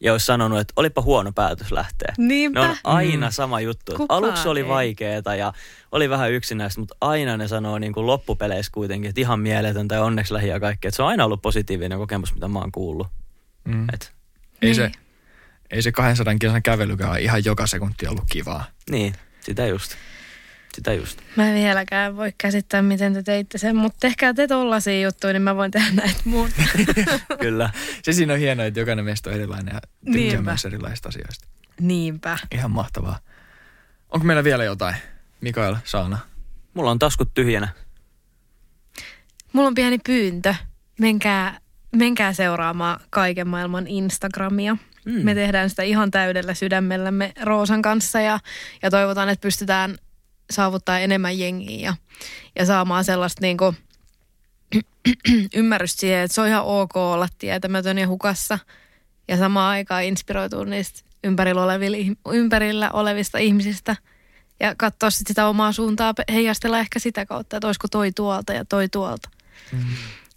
[0.00, 2.14] ja olisi sanonut, että olipa huono päätös lähteä.
[2.18, 2.60] Niinpä.
[2.60, 3.92] Ne on aina sama juttu.
[3.96, 4.68] Kukaan Aluksi oli ei.
[4.68, 5.52] vaikeeta ja
[5.92, 10.02] oli vähän yksinäistä, mutta aina ne sanoo niin kuin loppupeleissä kuitenkin, että ihan mieletöntä ja
[10.04, 10.88] onneksi lähi ja kaikki.
[10.88, 13.06] Että se on aina ollut positiivinen kokemus, mitä mä oon kuullut.
[13.64, 13.86] Mm.
[13.94, 14.12] Et,
[14.62, 14.74] Ei, Niin.
[14.76, 14.92] se,
[15.70, 18.64] ei se 200 kilsan kävelykään ihan joka sekunti ollut kivaa.
[18.90, 19.92] niin, sitä just.
[20.80, 21.20] Sitä just.
[21.36, 25.42] Mä en vieläkään voi käsittää, miten te teitte sen, mutta tehkää te tollasia juttuja, niin
[25.42, 26.50] mä voin tehdä näitä muut.
[27.40, 27.70] Kyllä.
[28.02, 29.80] Se siinä on hienoa, että jokainen meistä on erilainen ja
[30.12, 31.48] tykkää myös erilaisista asioista.
[31.80, 32.38] Niinpä.
[32.54, 33.18] Ihan mahtavaa.
[34.10, 34.94] Onko meillä vielä jotain?
[35.40, 36.18] Mikael, Saana.
[36.74, 37.68] Mulla on taskut tyhjänä.
[39.52, 40.54] Mulla on pieni pyyntö.
[41.00, 41.58] Menkää,
[41.96, 44.76] menkää seuraamaan kaiken maailman Instagramia.
[45.04, 45.12] Mm.
[45.24, 48.38] Me tehdään sitä ihan täydellä sydämellämme Roosan kanssa ja,
[48.82, 49.96] ja toivotaan, että pystytään
[50.50, 51.94] saavuttaa enemmän jengiä ja,
[52.58, 53.74] ja saamaan sellaista niinku
[55.54, 58.58] ymmärrystä siihen, että se on ihan ok olla tietämätön ja hukassa
[59.28, 61.96] ja samaan aikaan inspiroitua niistä ympärillä, olevilla,
[62.32, 63.96] ympärillä olevista ihmisistä
[64.60, 68.64] ja katsoa sit sitä omaa suuntaa, heijastella ehkä sitä kautta, että olisiko toi tuolta ja
[68.64, 69.30] toi tuolta.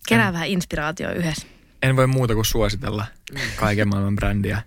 [0.08, 1.48] Kerää vähän inspiraatio yhdessä.
[1.82, 3.06] en voi muuta kuin suositella
[3.56, 4.62] kaiken maailman brändiä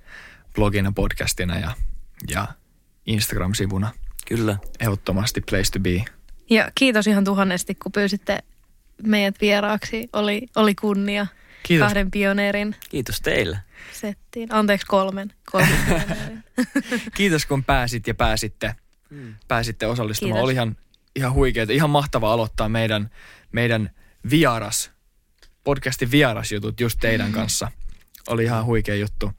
[0.54, 1.72] blogina, podcastina ja,
[2.30, 2.46] ja
[3.06, 3.88] Instagram-sivuna.
[4.28, 4.56] Kyllä.
[4.80, 6.04] Ehdottomasti place to be.
[6.50, 8.38] Ja kiitos ihan tuhannesti, kun pyysitte
[9.02, 10.08] meidät vieraaksi.
[10.12, 11.26] Oli, oli kunnia
[11.62, 11.86] Kiitos.
[11.86, 13.58] kahden pioneerin Kiitos teille.
[13.92, 14.54] settiin.
[14.54, 15.32] Anteeksi kolmen.
[15.52, 16.44] kolmen.
[17.16, 18.74] Kiitos kun pääsit ja pääsitte,
[19.48, 20.34] pääsitte osallistumaan.
[20.34, 20.44] Kiitos.
[20.44, 20.76] Oli ihan,
[21.16, 23.10] ihan huikeeta, ihan mahtava aloittaa meidän,
[23.52, 23.90] meidän
[24.30, 24.90] vieras,
[25.64, 27.70] podcastin vierasjutut just teidän kanssa.
[28.28, 29.32] Oli ihan huikea juttu.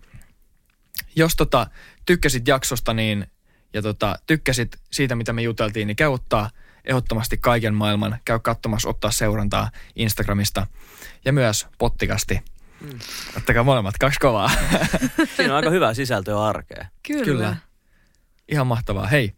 [1.16, 1.68] Jos tota,
[2.06, 3.28] tykkäsit jaksosta niin,
[3.74, 6.50] ja tota, tykkäsit siitä, mitä me juteltiin, niin käy ottaa
[6.86, 8.18] ehdottomasti kaiken maailman.
[8.26, 10.68] Käy katsomassa, ottaa seurantaa Instagramista
[11.26, 12.42] ja myös pottikasti.
[13.38, 14.52] Ottakaa molemmat, kaksi kovaa.
[15.36, 16.88] Siinä on aika hyvää sisältöä arkeen.
[17.08, 17.26] Kyllä.
[17.26, 17.56] Kyllä.
[18.48, 19.08] Ihan mahtavaa.
[19.08, 19.34] Hei,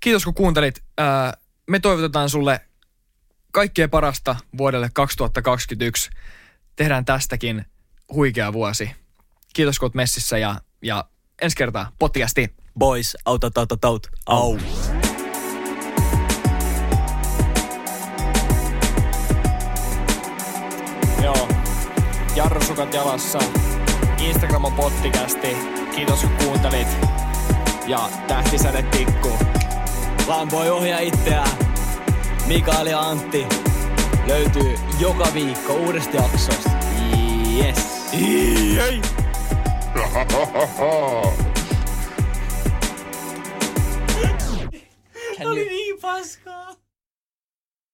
[0.00, 0.82] kiitos kun kuuntelit.
[0.98, 1.34] Ää,
[1.66, 2.60] me toivotetaan sulle
[3.52, 6.10] kaikkea parasta vuodelle 2021.
[6.76, 7.64] Tehdään tästäkin
[8.12, 8.90] huikea vuosi.
[9.52, 11.04] Kiitos kun oot messissä ja, ja
[11.42, 12.54] ensi kertaa pottiasti.
[12.78, 14.06] Boys, out, out, out, out, out.
[14.26, 14.58] Au.
[21.22, 21.48] Joo,
[22.36, 23.38] jarrusukat jalassa.
[24.18, 25.56] Instagram on pottikästi.
[25.94, 26.88] Kiitos kun kuuntelit.
[27.86, 29.32] Ja tähtisäde tikku.
[30.26, 31.50] Vaan voi ohjaa itseään.
[32.46, 33.46] Mikael ja Antti
[34.26, 36.70] löytyy joka viikko uudesta jaksosta.
[37.58, 38.12] Yes.
[38.76, 39.02] Jei.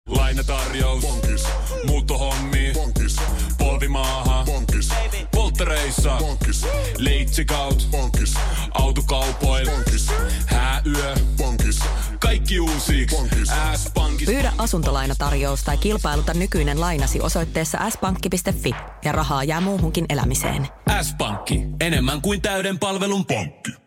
[0.08, 1.02] Lainatarjous.
[1.02, 1.44] Bonkis.
[1.86, 2.72] Muuttohommi.
[2.74, 3.16] Bonkis.
[3.58, 4.44] Polvimaaha.
[4.44, 4.88] Bonkis.
[5.30, 6.16] Polttereissa.
[6.18, 6.66] Bonkis.
[6.98, 7.88] Leitsikaut.
[7.90, 8.34] Bonkis.
[8.74, 9.70] Autokaupoil.
[9.70, 10.08] Bonkis.
[10.46, 11.14] Hääyö.
[11.36, 11.78] Bonkis.
[12.20, 13.06] Kaikki uusi.
[13.76, 14.24] S-pankki.
[14.26, 18.74] Pyydä asuntolainatarjous tai kilpailuta nykyinen lainasi osoitteessa s-pankki.fi
[19.04, 20.68] ja rahaa jää muuhunkin elämiseen.
[21.02, 21.62] S-pankki.
[21.80, 23.85] Enemmän kuin täyden palvelun pankki.